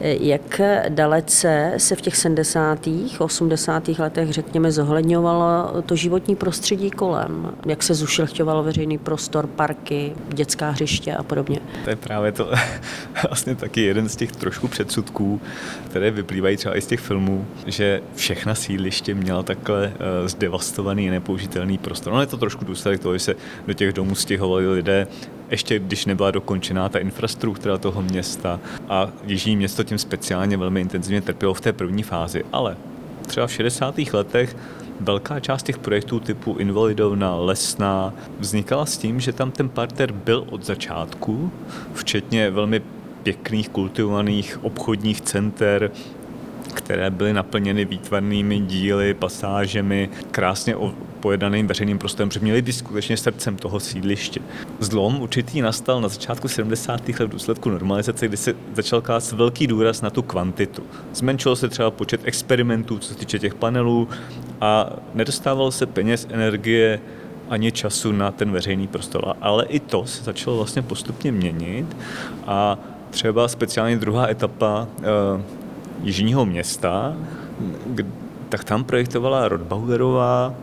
Jak 0.00 0.60
dalece 0.88 1.72
se 1.76 1.96
v 1.96 2.00
těch 2.00 2.16
70. 2.16 2.88
80. 3.18 3.88
letech, 3.88 4.30
řekněme, 4.30 4.72
zohledňovalo 4.72 5.82
to 5.86 5.96
životní 5.96 6.36
prostředí 6.36 6.90
kolem? 6.90 7.52
Jak 7.66 7.82
se 7.82 7.94
zušlechťovalo 7.94 8.62
veřejný 8.62 8.98
prostor, 8.98 9.46
parky, 9.46 10.12
dětská 10.28 10.70
hřiště 10.70 11.14
a 11.14 11.22
podobně? 11.22 11.60
To 11.84 11.90
je 11.90 11.96
právě 11.96 12.32
to 12.32 12.50
vlastně 13.28 13.54
taky 13.54 13.80
jeden 13.80 14.08
z 14.08 14.16
těch 14.16 14.32
trošku 14.32 14.68
předsudků 14.68 15.15
poznatků, 15.16 15.40
které 15.90 16.10
vyplývají 16.10 16.56
třeba 16.56 16.76
i 16.76 16.80
z 16.80 16.86
těch 16.86 17.00
filmů, 17.00 17.46
že 17.66 18.02
všechna 18.14 18.54
sídliště 18.54 19.14
měla 19.14 19.42
takhle 19.42 19.86
uh, 19.86 20.28
zdevastovaný, 20.28 21.10
nepoužitelný 21.10 21.78
prostor. 21.78 22.12
No 22.12 22.20
je 22.20 22.26
to 22.26 22.36
trošku 22.36 22.64
důsledek 22.64 23.00
toho, 23.00 23.14
že 23.14 23.24
se 23.24 23.34
do 23.66 23.72
těch 23.72 23.92
domů 23.92 24.14
stěhovali 24.14 24.72
lidé, 24.72 25.06
ještě 25.50 25.78
když 25.78 26.06
nebyla 26.06 26.30
dokončená 26.30 26.88
ta 26.88 26.98
infrastruktura 26.98 27.78
toho 27.78 28.02
města 28.02 28.60
a 28.88 29.08
Jižní 29.26 29.56
město 29.56 29.84
tím 29.84 29.98
speciálně 29.98 30.56
velmi 30.56 30.80
intenzivně 30.80 31.20
trpělo 31.20 31.54
v 31.54 31.60
té 31.60 31.72
první 31.72 32.02
fázi. 32.02 32.44
Ale 32.52 32.76
třeba 33.26 33.46
v 33.46 33.52
60. 33.52 33.94
letech 34.12 34.56
velká 35.00 35.40
část 35.40 35.62
těch 35.62 35.78
projektů 35.78 36.20
typu 36.20 36.56
Invalidovna, 36.58 37.36
Lesná 37.36 38.14
vznikala 38.38 38.86
s 38.86 38.98
tím, 38.98 39.20
že 39.20 39.32
tam 39.32 39.50
ten 39.50 39.68
parter 39.68 40.12
byl 40.12 40.44
od 40.50 40.64
začátku, 40.64 41.50
včetně 41.94 42.50
velmi 42.50 42.82
pěkných, 43.26 43.68
kultivovaných 43.68 44.64
obchodních 44.64 45.20
center, 45.20 45.90
které 46.74 47.10
byly 47.10 47.32
naplněny 47.32 47.84
výtvarnými 47.84 48.60
díly, 48.60 49.14
pasážemi, 49.14 50.10
krásně 50.30 50.76
pojedaným 51.20 51.66
veřejným 51.66 51.98
prostorem, 51.98 52.28
protože 52.28 52.40
měly 52.40 52.62
být 52.62 52.72
skutečně 52.72 53.16
srdcem 53.16 53.56
toho 53.56 53.80
sídliště. 53.80 54.40
Zlom 54.80 55.20
určitý 55.20 55.60
nastal 55.60 56.00
na 56.00 56.08
začátku 56.08 56.48
70. 56.48 57.08
let 57.08 57.20
v 57.20 57.28
důsledku 57.28 57.70
normalizace, 57.70 58.28
kdy 58.28 58.36
se 58.36 58.54
začal 58.74 59.00
klást 59.00 59.32
velký 59.32 59.66
důraz 59.66 60.02
na 60.02 60.10
tu 60.10 60.22
kvantitu. 60.22 60.82
Zmenšilo 61.14 61.56
se 61.56 61.68
třeba 61.68 61.90
počet 61.90 62.20
experimentů, 62.24 62.98
co 62.98 63.08
se 63.08 63.14
týče 63.14 63.38
těch 63.38 63.54
panelů 63.54 64.08
a 64.60 64.90
nedostávalo 65.14 65.72
se 65.72 65.86
peněz, 65.86 66.26
energie 66.30 67.00
ani 67.48 67.72
času 67.72 68.12
na 68.12 68.30
ten 68.30 68.50
veřejný 68.50 68.86
prostor. 68.86 69.36
Ale 69.40 69.66
i 69.66 69.80
to 69.80 70.06
se 70.06 70.24
začalo 70.24 70.56
vlastně 70.56 70.82
postupně 70.82 71.32
měnit 71.32 71.96
a 72.46 72.78
Třeba 73.16 73.48
speciálně 73.48 73.96
druhá 73.96 74.28
etapa 74.28 74.88
uh, 74.98 75.04
Jižního 76.02 76.46
města, 76.46 77.16
tak 78.48 78.64
tam 78.64 78.84
projektovala 78.84 79.48
Rodbauerová 79.48 80.54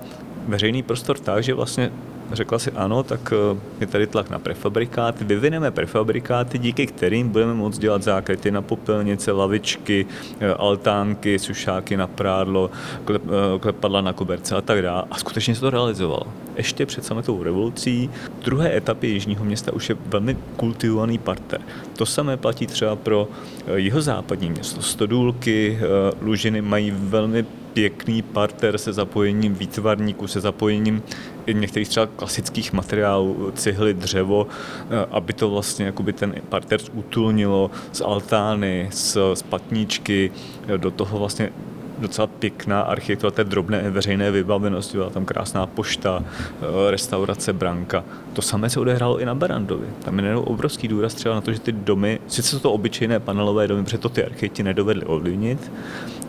veřejný 0.48 0.84
prostor 0.84 1.20
tak, 1.20 1.44
že 1.44 1.54
vlastně 1.54 1.92
řekla 2.32 2.60
si 2.60 2.72
ano, 2.72 3.04
tak 3.04 3.34
eh, 3.34 3.60
je 3.80 3.88
tady 3.88 4.08
tlak 4.08 4.30
na 4.30 4.40
prefabrikáty, 4.40 5.26
vyvineme 5.26 5.72
prefabrikáty, 5.72 6.58
díky 6.58 6.88
kterým 6.88 7.30
budeme 7.30 7.54
moct 7.54 7.78
dělat 7.78 8.04
zákryty 8.04 8.52
na 8.52 8.62
popelnice, 8.62 9.32
lavičky, 9.32 10.06
eh, 10.40 10.54
altánky, 10.54 11.40
sušáky 11.40 11.98
na 11.98 12.08
prádlo, 12.08 12.72
eh, 13.16 13.20
klepadla 13.60 14.02
na 14.02 14.14
koberce 14.14 14.56
a 14.56 14.62
tak 14.62 14.82
dále. 14.82 15.04
A 15.12 15.18
skutečně 15.18 15.56
se 15.56 15.62
to 15.62 15.70
realizovalo. 15.70 16.28
Ještě 16.56 16.86
před 16.86 17.06
sametovou 17.06 17.44
revolucí 17.44 18.10
druhé 18.46 18.78
etapě 18.78 19.10
Jižního 19.10 19.46
města 19.46 19.74
už 19.74 19.90
je 19.90 19.96
velmi 20.06 20.38
kultivovaný 20.56 21.18
parter. 21.18 21.62
To 21.98 22.06
samé 22.06 22.38
platí 22.38 22.68
třeba 22.68 22.96
pro 22.96 23.28
jihozápadní 23.76 24.50
město. 24.50 24.82
Stodůlky, 24.82 25.80
Lužiny 26.22 26.62
mají 26.62 26.92
velmi 26.92 27.46
pěkný 27.74 28.22
parter 28.22 28.78
se 28.78 28.94
zapojením 28.94 29.56
výtvarníků, 29.56 30.28
se 30.28 30.42
zapojením 30.42 31.04
některých 31.52 31.90
třeba 31.90 32.06
klasických 32.06 32.74
materiálů, 32.74 33.52
cihly, 33.56 33.94
dřevo, 33.94 34.48
eh, 34.90 35.06
aby 35.12 35.34
to 35.34 35.50
vlastně 35.50 35.86
jakoby 35.86 36.14
ten 36.14 36.36
parter 36.50 36.80
utulnilo 36.94 37.72
z 37.92 38.02
altány, 38.02 38.88
z, 38.92 39.18
z 39.34 39.42
patníčky, 39.42 40.32
eh, 40.68 40.78
do 40.78 40.92
toho 40.92 41.20
vlastně 41.20 41.50
docela 41.98 42.28
pěkná 42.28 42.82
architektura 42.82 43.32
té 43.32 43.44
drobné 43.44 43.90
veřejné 43.90 44.32
vybavenosti, 44.32 44.98
byla 44.98 45.10
tam 45.10 45.26
krásná 45.26 45.68
pošta, 45.68 46.24
eh, 46.24 46.92
restaurace 46.92 47.54
Branka. 47.54 48.04
To 48.34 48.42
samé 48.42 48.70
se 48.70 48.80
odehrálo 48.80 49.20
i 49.20 49.26
na 49.26 49.36
Barandovi. 49.36 49.88
Tam 50.06 50.20
je 50.20 50.36
obrovský 50.36 50.88
důraz 50.88 51.14
třeba 51.14 51.36
na 51.36 51.42
to, 51.42 51.54
že 51.54 51.60
ty 51.60 51.72
domy, 51.72 52.20
sice 52.28 52.50
jsou 52.50 52.60
to 52.60 52.74
obyčejné 52.74 53.20
panelové 53.20 53.68
domy, 53.68 53.84
protože 53.84 53.98
to 53.98 54.10
ty 54.10 54.24
architekti 54.24 54.64
nedovedli 54.64 55.06
ovlivnit, 55.06 55.72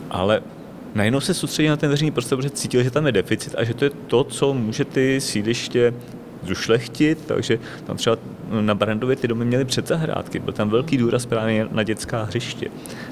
ale 0.09 0.41
najednou 0.95 1.19
se 1.19 1.33
soustředil 1.33 1.71
na 1.71 1.77
ten 1.77 1.89
veřejný 1.89 2.11
prostor, 2.11 2.37
protože 2.37 2.49
cítil, 2.49 2.83
že 2.83 2.91
tam 2.91 3.05
je 3.05 3.11
deficit 3.11 3.55
a 3.57 3.63
že 3.63 3.73
to 3.73 3.85
je 3.85 3.91
to, 4.07 4.23
co 4.23 4.53
může 4.53 4.85
ty 4.85 5.21
sídliště 5.21 5.93
zušlechtit, 6.43 7.25
takže 7.25 7.59
tam 7.85 7.97
třeba 7.97 8.17
na 8.61 8.75
Barandově 8.75 9.15
ty 9.15 9.27
domy 9.27 9.45
měly 9.45 9.65
předzahrádky, 9.65 10.39
byl 10.39 10.53
tam 10.53 10.69
velký 10.69 10.97
důraz 10.97 11.25
právě 11.25 11.67
na 11.71 11.83
dětská 11.83 12.23
hřiště. 12.23 12.67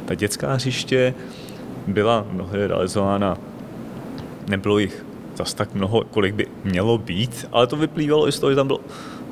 Ta 0.06 0.15
dětská 0.15 0.54
hřiště 0.54 1.13
byla 1.88 2.26
mnohdy 2.32 2.67
realizována, 2.67 3.38
nebylo 4.48 4.80
jich 4.80 5.06
zas 5.36 5.54
tak 5.54 5.74
mnoho, 5.74 6.04
kolik 6.12 6.36
by 6.36 6.48
mělo 6.63 6.98
být, 6.98 7.48
ale 7.52 7.67
to 7.67 7.76
vyplývalo 7.76 8.28
i 8.28 8.32
z 8.32 8.39
toho, 8.39 8.50
že 8.50 8.56
tam 8.56 8.67
bylo 8.67 8.80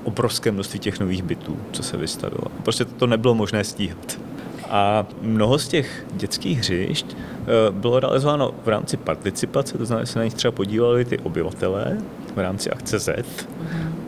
obrovské 0.03 0.51
množství 0.51 0.79
těch 0.79 0.99
nových 0.99 1.23
bytů, 1.23 1.57
co 1.71 1.83
se 1.83 1.97
vystavilo. 1.97 2.43
Prostě 2.63 2.85
to 2.85 3.07
nebylo 3.07 3.35
možné 3.35 3.63
stíhat. 3.63 4.19
A 4.71 5.05
mnoho 5.21 5.59
z 5.59 5.67
těch 5.67 6.05
dětských 6.13 6.57
hřišť 6.57 7.05
eh, 7.09 7.45
bylo 7.71 7.99
realizováno 7.99 8.51
v 8.65 8.67
rámci 8.67 8.97
participace, 8.97 9.77
to 9.77 9.85
znamená, 9.85 10.05
že 10.05 10.11
se 10.11 10.19
na 10.19 10.25
nich 10.25 10.33
třeba 10.33 10.51
podívali 10.51 11.05
ty 11.05 11.17
obyvatelé 11.17 11.97
v 12.35 12.39
rámci 12.39 12.69
akce 12.69 12.99
Z 12.99 13.09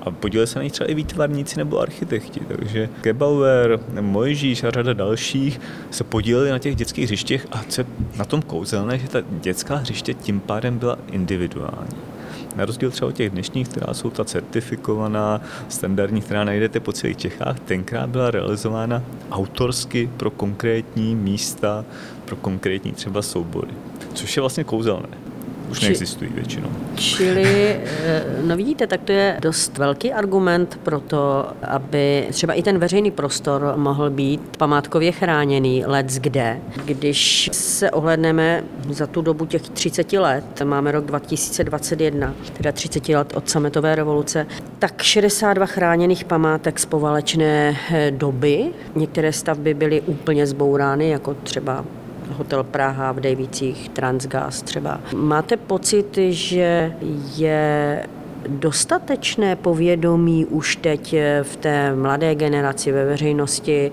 a 0.01 0.11
podíleli 0.11 0.47
se 0.47 0.59
na 0.59 0.63
nich 0.63 0.71
třeba 0.71 0.89
i 0.89 0.93
výtvarníci 0.93 1.57
nebo 1.57 1.79
architekti. 1.79 2.39
Takže 2.39 2.89
Gebauer, 3.01 3.79
Mojžíš 4.01 4.63
a 4.63 4.71
řada 4.71 4.93
dalších 4.93 5.61
se 5.91 6.03
podíleli 6.03 6.49
na 6.49 6.59
těch 6.59 6.75
dětských 6.75 7.05
hřištěch 7.05 7.47
a 7.51 7.63
co 7.69 7.81
je 7.81 7.87
na 8.17 8.25
tom 8.25 8.41
kouzelné, 8.41 8.97
že 8.97 9.07
ta 9.07 9.21
dětská 9.29 9.75
hřiště 9.75 10.13
tím 10.13 10.39
pádem 10.39 10.77
byla 10.77 10.97
individuální. 11.11 12.12
Na 12.55 12.65
rozdíl 12.65 12.91
třeba 12.91 13.09
od 13.09 13.15
těch 13.15 13.29
dnešních, 13.29 13.67
která 13.67 13.93
jsou 13.93 14.09
ta 14.09 14.23
certifikovaná, 14.23 15.41
standardní, 15.69 16.21
která 16.21 16.43
najdete 16.43 16.79
po 16.79 16.93
celých 16.93 17.17
Čechách, 17.17 17.59
tenkrát 17.59 18.09
byla 18.09 18.31
realizována 18.31 19.03
autorsky 19.31 20.09
pro 20.17 20.31
konkrétní 20.31 21.15
místa, 21.15 21.85
pro 22.25 22.35
konkrétní 22.35 22.91
třeba 22.91 23.21
soubory. 23.21 23.71
Což 24.13 24.37
je 24.37 24.41
vlastně 24.41 24.63
kouzelné 24.63 25.32
už 25.69 25.79
Či, 25.79 25.85
neexistují 25.85 26.31
většinou. 26.33 26.69
Čili, 26.95 27.45
eh, 27.85 28.23
no 28.43 28.57
vidíte, 28.57 28.87
tak 28.87 29.01
to 29.01 29.11
je 29.11 29.37
dost 29.41 29.77
velký 29.77 30.13
argument 30.13 30.79
pro 30.83 30.99
to, 30.99 31.47
aby 31.61 32.27
třeba 32.31 32.53
i 32.53 32.63
ten 32.63 32.77
veřejný 32.77 33.11
prostor 33.11 33.73
mohl 33.75 34.09
být 34.09 34.57
památkově 34.57 35.11
chráněný 35.11 35.83
let 35.85 36.05
kde. 36.05 36.61
Když 36.85 37.49
se 37.53 37.91
ohledneme 37.91 38.63
za 38.89 39.07
tu 39.07 39.21
dobu 39.21 39.45
těch 39.45 39.61
30 39.61 40.13
let, 40.13 40.61
máme 40.63 40.91
rok 40.91 41.05
2021, 41.05 42.33
teda 42.57 42.71
30 42.71 43.09
let 43.09 43.33
od 43.35 43.49
sametové 43.49 43.95
revoluce, 43.95 44.47
tak 44.79 45.01
62 45.01 45.65
chráněných 45.65 46.25
památek 46.25 46.79
z 46.79 46.85
povalečné 46.85 47.77
eh, 47.91 48.11
doby. 48.11 48.65
Některé 48.95 49.33
stavby 49.33 49.73
byly 49.73 50.01
úplně 50.01 50.47
zbourány, 50.47 51.09
jako 51.09 51.33
třeba 51.43 51.85
Hotel 52.31 52.63
Praha 52.63 53.11
v 53.11 53.19
Dejvicích, 53.19 53.89
Transgas 53.89 54.61
třeba. 54.61 54.99
Máte 55.15 55.57
pocit, 55.57 56.17
že 56.29 56.95
je 57.35 58.05
dostatečné 58.47 59.55
povědomí 59.55 60.45
už 60.45 60.75
teď 60.75 61.15
v 61.43 61.55
té 61.55 61.95
mladé 61.95 62.35
generaci 62.35 62.91
ve 62.91 63.05
veřejnosti. 63.05 63.91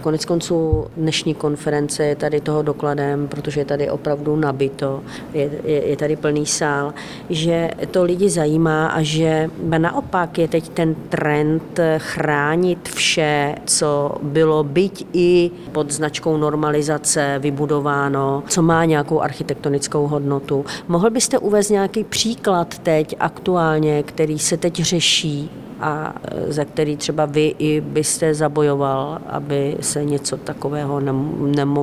Konec 0.00 0.24
konců 0.24 0.86
dnešní 0.96 1.34
konference 1.34 2.04
je 2.04 2.16
tady 2.16 2.40
toho 2.40 2.62
dokladem, 2.62 3.28
protože 3.28 3.60
je 3.60 3.64
tady 3.64 3.90
opravdu 3.90 4.36
nabito, 4.36 5.02
je, 5.34 5.50
je, 5.64 5.88
je 5.88 5.96
tady 5.96 6.16
plný 6.16 6.46
sál, 6.46 6.94
že 7.30 7.70
to 7.90 8.02
lidi 8.02 8.30
zajímá 8.30 8.86
a 8.86 9.02
že 9.02 9.50
naopak 9.78 10.38
je 10.38 10.48
teď 10.48 10.68
ten 10.68 10.94
trend 10.94 11.80
chránit 11.98 12.88
vše, 12.88 13.54
co 13.64 14.14
bylo 14.22 14.64
byť 14.64 15.06
i 15.12 15.50
pod 15.72 15.90
značkou 15.90 16.36
normalizace 16.36 17.38
vybudováno, 17.38 18.42
co 18.48 18.62
má 18.62 18.84
nějakou 18.84 19.20
architektonickou 19.20 20.06
hodnotu. 20.06 20.64
Mohl 20.88 21.10
byste 21.10 21.38
uvést 21.38 21.70
nějaký 21.70 22.04
příklad 22.04 22.78
teď 22.78 23.16
aktuálně 23.20 23.81
aktuálně, 23.82 24.02
který 24.02 24.38
se 24.38 24.56
teď 24.56 24.82
řeší 24.82 25.50
a 25.80 26.14
e, 26.24 26.52
za 26.52 26.64
který 26.64 26.96
třeba 26.96 27.26
vy 27.26 27.54
i 27.58 27.80
byste 27.80 28.34
zabojoval, 28.34 29.18
aby 29.26 29.76
se 29.80 30.04
něco 30.04 30.36
takového 30.36 31.00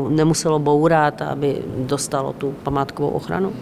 nemuselo 0.09 0.59
bourat, 0.59 1.21
aby 1.21 1.61
dostalo 1.77 2.33
tu 2.33 2.51
památkovou 2.63 3.09
ochranu? 3.09 3.53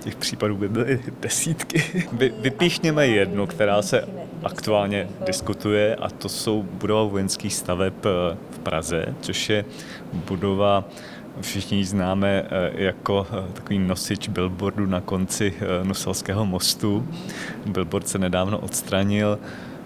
Těch 0.00 0.16
případů 0.16 0.56
by 0.56 0.68
byly 0.68 1.00
desítky. 1.20 1.82
Vy, 2.12 2.32
vypíchněme 2.40 3.06
jednu, 3.06 3.46
která 3.46 3.82
se 3.82 4.08
aktuálně 4.44 5.08
diskutuje 5.26 5.96
a 5.96 6.10
to 6.10 6.28
jsou 6.28 6.62
budova 6.62 7.04
vojenských 7.04 7.54
staveb 7.54 7.94
e, 8.06 8.36
v 8.50 8.58
Praze, 8.58 9.14
což 9.20 9.50
je 9.50 9.64
budova 10.12 10.84
všichni 11.40 11.84
známe 11.84 12.44
eh, 12.44 12.70
jako 12.74 13.26
eh, 13.30 13.52
takový 13.52 13.78
nosič 13.78 14.28
billboardu 14.28 14.86
na 14.86 15.00
konci 15.00 15.54
eh, 15.56 15.84
Nuselského 15.84 16.46
mostu. 16.46 17.08
Billboard 17.66 18.08
se 18.08 18.18
nedávno 18.18 18.58
odstranil, 18.58 19.38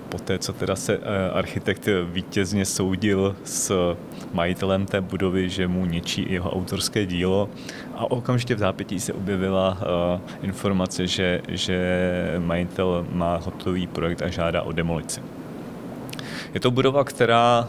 poté 0.09 0.39
co 0.39 0.53
teda 0.53 0.77
se 0.77 0.99
architekt 1.33 1.89
vítězně 2.05 2.65
soudil 2.65 3.37
s 3.45 3.97
majitelem 4.33 4.87
té 4.87 5.01
budovy, 5.01 5.49
že 5.49 5.69
mu 5.69 5.87
ničí 5.87 6.27
jeho 6.29 6.51
autorské 6.51 7.07
dílo 7.07 7.49
a 7.95 8.11
okamžitě 8.11 8.55
v 8.55 8.59
zápětí 8.59 9.01
se 9.01 9.13
objevila 9.13 9.79
informace, 10.43 11.07
že, 11.07 11.41
že 11.49 11.79
majitel 12.39 13.07
má 13.13 13.37
hotový 13.37 13.87
projekt 13.87 14.23
a 14.23 14.29
žádá 14.29 14.63
o 14.63 14.73
demolici. 14.73 15.23
Je 16.55 16.61
to 16.61 16.71
budova, 16.71 17.05
která 17.05 17.69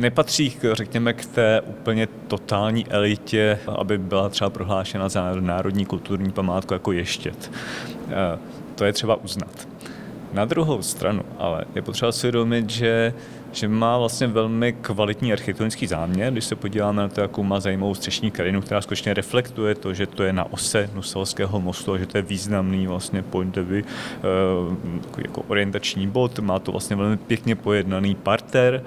nepatří, 0.00 0.56
řekněme, 0.72 1.12
k 1.12 1.26
té 1.26 1.60
úplně 1.60 2.06
totální 2.06 2.86
elitě, 2.86 3.58
aby 3.78 3.98
byla 3.98 4.28
třeba 4.28 4.50
prohlášena 4.50 5.08
za 5.08 5.34
národní 5.40 5.86
kulturní 5.86 6.30
památku 6.30 6.74
jako 6.74 6.92
ještět. 6.92 7.50
Eh, 8.08 8.38
to 8.74 8.84
je 8.84 8.92
třeba 8.92 9.16
uznat. 9.16 9.68
Na 10.32 10.44
druhou 10.44 10.82
stranu 10.82 11.22
ale 11.38 11.64
je 11.74 11.82
potřeba 11.82 12.12
si 12.12 12.26
uvědomit, 12.26 12.70
že 12.70 13.14
že 13.52 13.68
má 13.68 13.98
vlastně 13.98 14.26
velmi 14.26 14.72
kvalitní 14.72 15.32
architektonický 15.32 15.86
záměr, 15.86 16.32
když 16.32 16.44
se 16.44 16.56
podíváme 16.56 17.02
na 17.02 17.08
to, 17.08 17.20
jakou 17.20 17.42
má 17.42 17.60
zajímavou 17.60 17.94
střešní 17.94 18.30
krajinu, 18.30 18.60
která 18.60 18.80
skutečně 18.80 19.14
reflektuje 19.14 19.74
to, 19.74 19.94
že 19.94 20.06
to 20.06 20.22
je 20.22 20.32
na 20.32 20.52
ose 20.52 20.90
Nuselského 20.94 21.60
mostu 21.60 21.92
a 21.92 21.98
že 21.98 22.06
to 22.06 22.18
je 22.18 22.22
významný 22.22 22.86
vlastně 22.86 23.22
point 23.22 23.56
of 23.56 23.66
view, 23.66 23.84
eh, 23.86 25.22
jako 25.22 25.44
orientační 25.48 26.06
bod, 26.06 26.38
má 26.38 26.58
to 26.58 26.72
vlastně 26.72 26.96
velmi 26.96 27.16
pěkně 27.16 27.56
pojednaný 27.56 28.14
parter, 28.14 28.82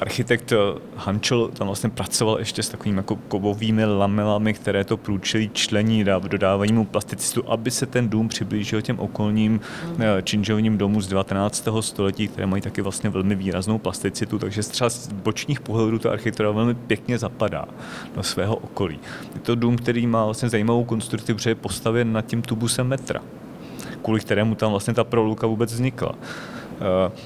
architekt 0.00 0.52
Hančel 0.96 1.48
tam 1.48 1.66
vlastně 1.66 1.90
pracoval 1.90 2.38
ještě 2.38 2.62
s 2.62 2.68
takovými 2.68 2.96
jako 2.96 3.16
kovovými 3.16 3.84
lamelami, 3.84 4.54
které 4.54 4.84
to 4.84 4.96
průčelí 4.96 5.50
člení, 5.52 6.04
dodávají 6.04 6.72
mu 6.72 6.84
plasticistu, 6.84 7.50
aby 7.50 7.70
se 7.70 7.86
ten 7.86 8.08
dům 8.08 8.28
přiblížil 8.28 8.82
těm 8.82 8.98
okolním 8.98 9.52
mm. 9.52 9.98
činžovním 10.22 10.78
domům 10.78 11.02
z 11.02 11.08
19. 11.08 11.68
století, 11.80 12.28
které 12.28 12.46
mají 12.46 12.62
taky 12.62 12.82
vlastně 12.82 13.10
velmi 13.10 13.34
výraznou 13.34 13.78
plasticitu, 13.78 14.38
takže 14.38 14.62
třeba 14.62 14.90
z 14.90 15.12
bočních 15.12 15.60
pohledů 15.60 15.98
ta 15.98 16.10
architektura 16.10 16.50
velmi 16.50 16.74
pěkně 16.74 17.18
zapadá 17.18 17.64
do 18.16 18.22
svého 18.22 18.56
okolí. 18.56 18.98
Je 19.34 19.40
to 19.40 19.54
dům, 19.54 19.76
který 19.76 20.06
má 20.06 20.24
vlastně 20.24 20.48
zajímavou 20.48 20.84
konstrukci, 20.84 21.34
protože 21.34 21.50
je 21.50 21.54
postaven 21.54 22.12
nad 22.12 22.26
tím 22.26 22.42
tubusem 22.42 22.86
metra, 22.86 23.20
kvůli 24.02 24.20
kterému 24.20 24.54
tam 24.54 24.70
vlastně 24.70 24.94
ta 24.94 25.04
proluka 25.04 25.46
vůbec 25.46 25.72
vznikla. 25.72 26.14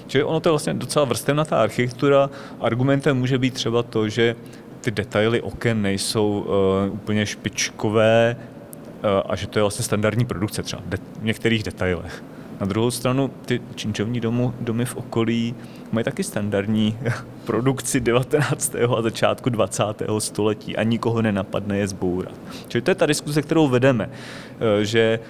Čili 0.06 0.24
ono 0.24 0.40
to 0.40 0.48
je 0.48 0.50
vlastně 0.50 0.74
docela 0.74 1.04
vrstevnatá 1.04 1.62
architektura. 1.62 2.30
Argumentem 2.60 3.18
může 3.18 3.38
být 3.38 3.54
třeba 3.54 3.82
to, 3.82 4.08
že 4.08 4.36
ty 4.80 4.90
detaily 4.90 5.40
oken 5.40 5.82
nejsou 5.82 6.44
uh, 6.88 6.94
úplně 6.94 7.26
špičkové 7.26 8.36
uh, 8.36 9.10
a 9.26 9.36
že 9.36 9.46
to 9.46 9.58
je 9.58 9.62
vlastně 9.62 9.84
standardní 9.84 10.24
produkce 10.24 10.62
třeba 10.62 10.82
v 11.20 11.24
některých 11.24 11.62
detailech. 11.62 12.22
Na 12.60 12.66
druhou 12.66 12.90
stranu 12.90 13.30
ty 13.46 13.60
činčovní 13.74 14.20
domu, 14.20 14.54
domy 14.60 14.84
v 14.84 14.96
okolí 14.96 15.54
mají 15.92 16.04
taky 16.04 16.24
standardní 16.24 16.98
produkci 17.44 18.00
19. 18.00 18.74
a 18.96 19.02
začátku 19.02 19.50
20. 19.50 19.84
století 20.18 20.76
a 20.76 20.82
nikoho 20.82 21.22
nenapadne 21.22 21.78
je 21.78 21.88
zbourat. 21.88 22.34
Čili 22.68 22.82
to 22.82 22.90
je 22.90 22.94
ta 22.94 23.06
diskuse, 23.06 23.42
kterou 23.42 23.68
vedeme, 23.68 24.10
eh, 24.10 24.84
že 24.84 25.20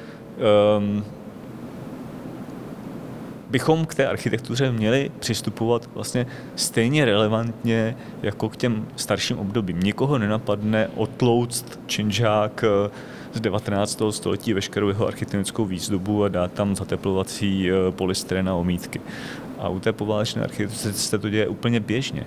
um, 0.79 1.05
bychom 3.53 3.87
k 3.87 3.95
té 3.95 4.07
architektuře 4.07 4.73
měli 4.73 5.11
přistupovat 5.19 5.89
vlastně 5.95 6.27
stejně 6.57 7.05
relevantně 7.05 7.97
jako 8.23 8.49
k 8.49 8.57
těm 8.57 8.87
starším 8.97 9.39
obdobím. 9.39 9.81
Nikoho 9.81 10.19
nenapadne 10.19 10.89
otlouct 10.95 11.81
činžák 11.87 12.65
eh, 12.65 12.91
z 13.33 13.41
19. 13.41 14.03
století 14.11 14.53
veškerou 14.53 14.89
jeho 14.89 15.07
architektonickou 15.07 15.65
výzdobu 15.65 16.25
a 16.25 16.29
dát 16.29 16.53
tam 16.53 16.77
zateplovací 16.77 17.71
eh, 17.71 17.75
polystyren 17.91 18.49
a 18.49 18.55
omítky. 18.55 19.01
A 19.59 19.69
u 19.69 19.81
té 19.81 19.93
poválečné 19.93 20.43
architektury 20.43 20.95
se 20.95 21.19
to 21.19 21.29
děje 21.29 21.49
úplně 21.49 21.81
běžně, 21.81 22.27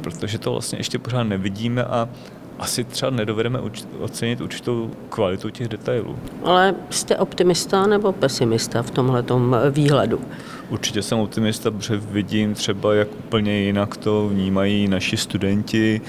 protože 0.00 0.38
to 0.38 0.52
vlastně 0.52 0.78
ještě 0.78 0.98
pořád 0.98 1.22
nevidíme 1.22 1.84
a 1.84 2.08
asi 2.58 2.84
třeba 2.84 3.10
nedovedeme 3.10 3.58
ocenit 4.00 4.40
určitou 4.40 4.90
kvalitu 5.08 5.50
těch 5.50 5.68
detailů. 5.68 6.16
Ale 6.44 6.74
jste 6.90 7.16
optimista 7.16 7.86
nebo 7.86 8.12
pesimista 8.12 8.82
v 8.82 8.90
tomhle 8.90 9.24
výhledu? 9.70 10.20
Určitě 10.70 11.02
jsem 11.02 11.18
optimista, 11.18 11.70
protože 11.70 11.96
vidím 11.96 12.54
třeba, 12.54 12.94
jak 12.94 13.08
úplně 13.18 13.60
jinak 13.60 13.96
to 13.96 14.28
vnímají 14.28 14.88
naši 14.88 15.16
studenti, 15.16 16.00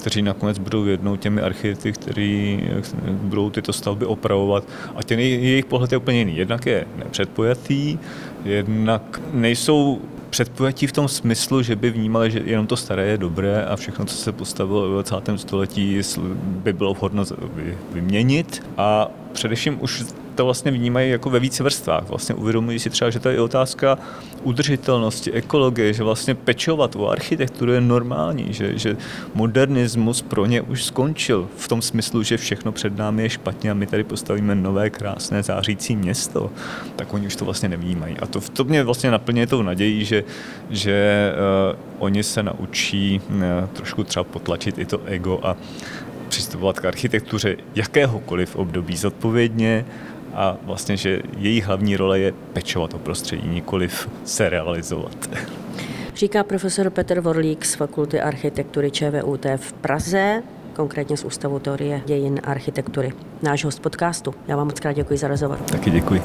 kteří 0.00 0.22
nakonec 0.22 0.58
budou 0.58 0.84
jednou 0.84 1.16
těmi 1.16 1.40
architekty, 1.40 1.92
kteří 1.92 2.62
budou 3.10 3.50
tyto 3.50 3.72
stavby 3.72 4.06
opravovat. 4.06 4.64
A 4.94 5.02
ten 5.02 5.20
jejich 5.20 5.64
pohled 5.64 5.92
je 5.92 5.98
úplně 5.98 6.18
jiný. 6.18 6.36
Jednak 6.36 6.66
je 6.66 6.86
nepředpojatý, 6.96 7.98
jednak 8.44 9.20
nejsou 9.32 10.00
předpojatí 10.30 10.86
v 10.86 10.92
tom 10.92 11.08
smyslu, 11.08 11.62
že 11.62 11.76
by 11.76 11.90
vnímali, 11.90 12.30
že 12.30 12.42
jenom 12.44 12.66
to 12.66 12.76
staré 12.76 13.06
je 13.06 13.18
dobré 13.18 13.64
a 13.64 13.76
všechno, 13.76 14.04
co 14.04 14.16
se 14.16 14.32
postavilo 14.32 14.88
v 14.88 14.90
20. 14.90 15.14
století, 15.36 16.00
by 16.42 16.72
bylo 16.72 16.94
vhodno 16.94 17.24
vyměnit. 17.92 18.62
A 18.76 19.10
především 19.32 19.78
už 19.80 20.04
to 20.38 20.44
vlastně 20.44 20.70
vnímají 20.70 21.10
jako 21.10 21.30
ve 21.30 21.40
více 21.40 21.62
vrstvách. 21.62 22.08
Vlastně 22.08 22.34
uvědomují 22.34 22.78
si 22.78 22.90
třeba, 22.90 23.10
že 23.10 23.18
to 23.18 23.28
je 23.28 23.40
otázka 23.40 23.98
udržitelnosti, 24.42 25.32
ekologie, 25.32 25.92
že 25.92 26.02
vlastně 26.02 26.34
pečovat 26.34 26.96
o 26.96 27.10
architekturu 27.10 27.72
je 27.72 27.80
normální, 27.80 28.52
že, 28.52 28.78
že 28.78 28.96
modernismus 29.34 30.22
pro 30.22 30.46
ně 30.46 30.62
už 30.62 30.84
skončil 30.84 31.48
v 31.56 31.68
tom 31.68 31.82
smyslu, 31.82 32.22
že 32.22 32.36
všechno 32.36 32.72
před 32.72 32.96
námi 32.96 33.22
je 33.22 33.30
špatně 33.30 33.70
a 33.70 33.74
my 33.74 33.86
tady 33.86 34.04
postavíme 34.04 34.54
nové, 34.54 34.90
krásné, 34.90 35.42
zářící 35.42 35.96
město, 35.96 36.50
tak 36.96 37.14
oni 37.14 37.26
už 37.26 37.36
to 37.36 37.44
vlastně 37.44 37.68
nevnímají. 37.68 38.16
A 38.18 38.26
to, 38.26 38.40
to 38.40 38.64
mě 38.64 38.84
vlastně 38.84 39.10
naplňuje 39.10 39.46
tou 39.46 39.62
nadějí, 39.62 40.04
že, 40.04 40.24
že 40.70 41.32
uh, 41.72 41.78
oni 41.98 42.22
se 42.22 42.42
naučí 42.42 43.20
uh, 43.28 43.42
trošku 43.72 44.04
třeba 44.04 44.24
potlačit 44.24 44.78
i 44.78 44.86
to 44.86 45.00
ego 45.04 45.40
a 45.42 45.56
přistupovat 46.28 46.80
k 46.80 46.84
architektuře 46.84 47.56
jakéhokoliv 47.74 48.56
období 48.56 48.96
zodpovědně 48.96 49.84
a 50.34 50.56
vlastně, 50.62 50.96
že 50.96 51.22
její 51.38 51.60
hlavní 51.60 51.96
role 51.96 52.18
je 52.18 52.32
pečovat 52.52 52.94
o 52.94 52.98
prostředí, 52.98 53.48
nikoliv 53.48 54.08
se 54.24 54.48
realizovat. 54.48 55.30
Říká 56.14 56.44
profesor 56.44 56.90
Petr 56.90 57.20
Vorlík 57.20 57.64
z 57.64 57.74
Fakulty 57.74 58.20
architektury 58.20 58.90
ČVUT 58.90 59.46
v 59.56 59.72
Praze, 59.72 60.42
konkrétně 60.76 61.16
z 61.16 61.24
Ústavu 61.24 61.58
teorie 61.58 62.02
dějin 62.06 62.40
architektury. 62.44 63.12
Náš 63.42 63.64
host 63.64 63.82
podcastu. 63.82 64.34
Já 64.48 64.56
vám 64.56 64.66
moc 64.66 64.80
krát 64.80 64.92
děkuji 64.92 65.18
za 65.18 65.28
rozhovor. 65.28 65.58
Taky 65.58 65.90
děkuji. 65.90 66.22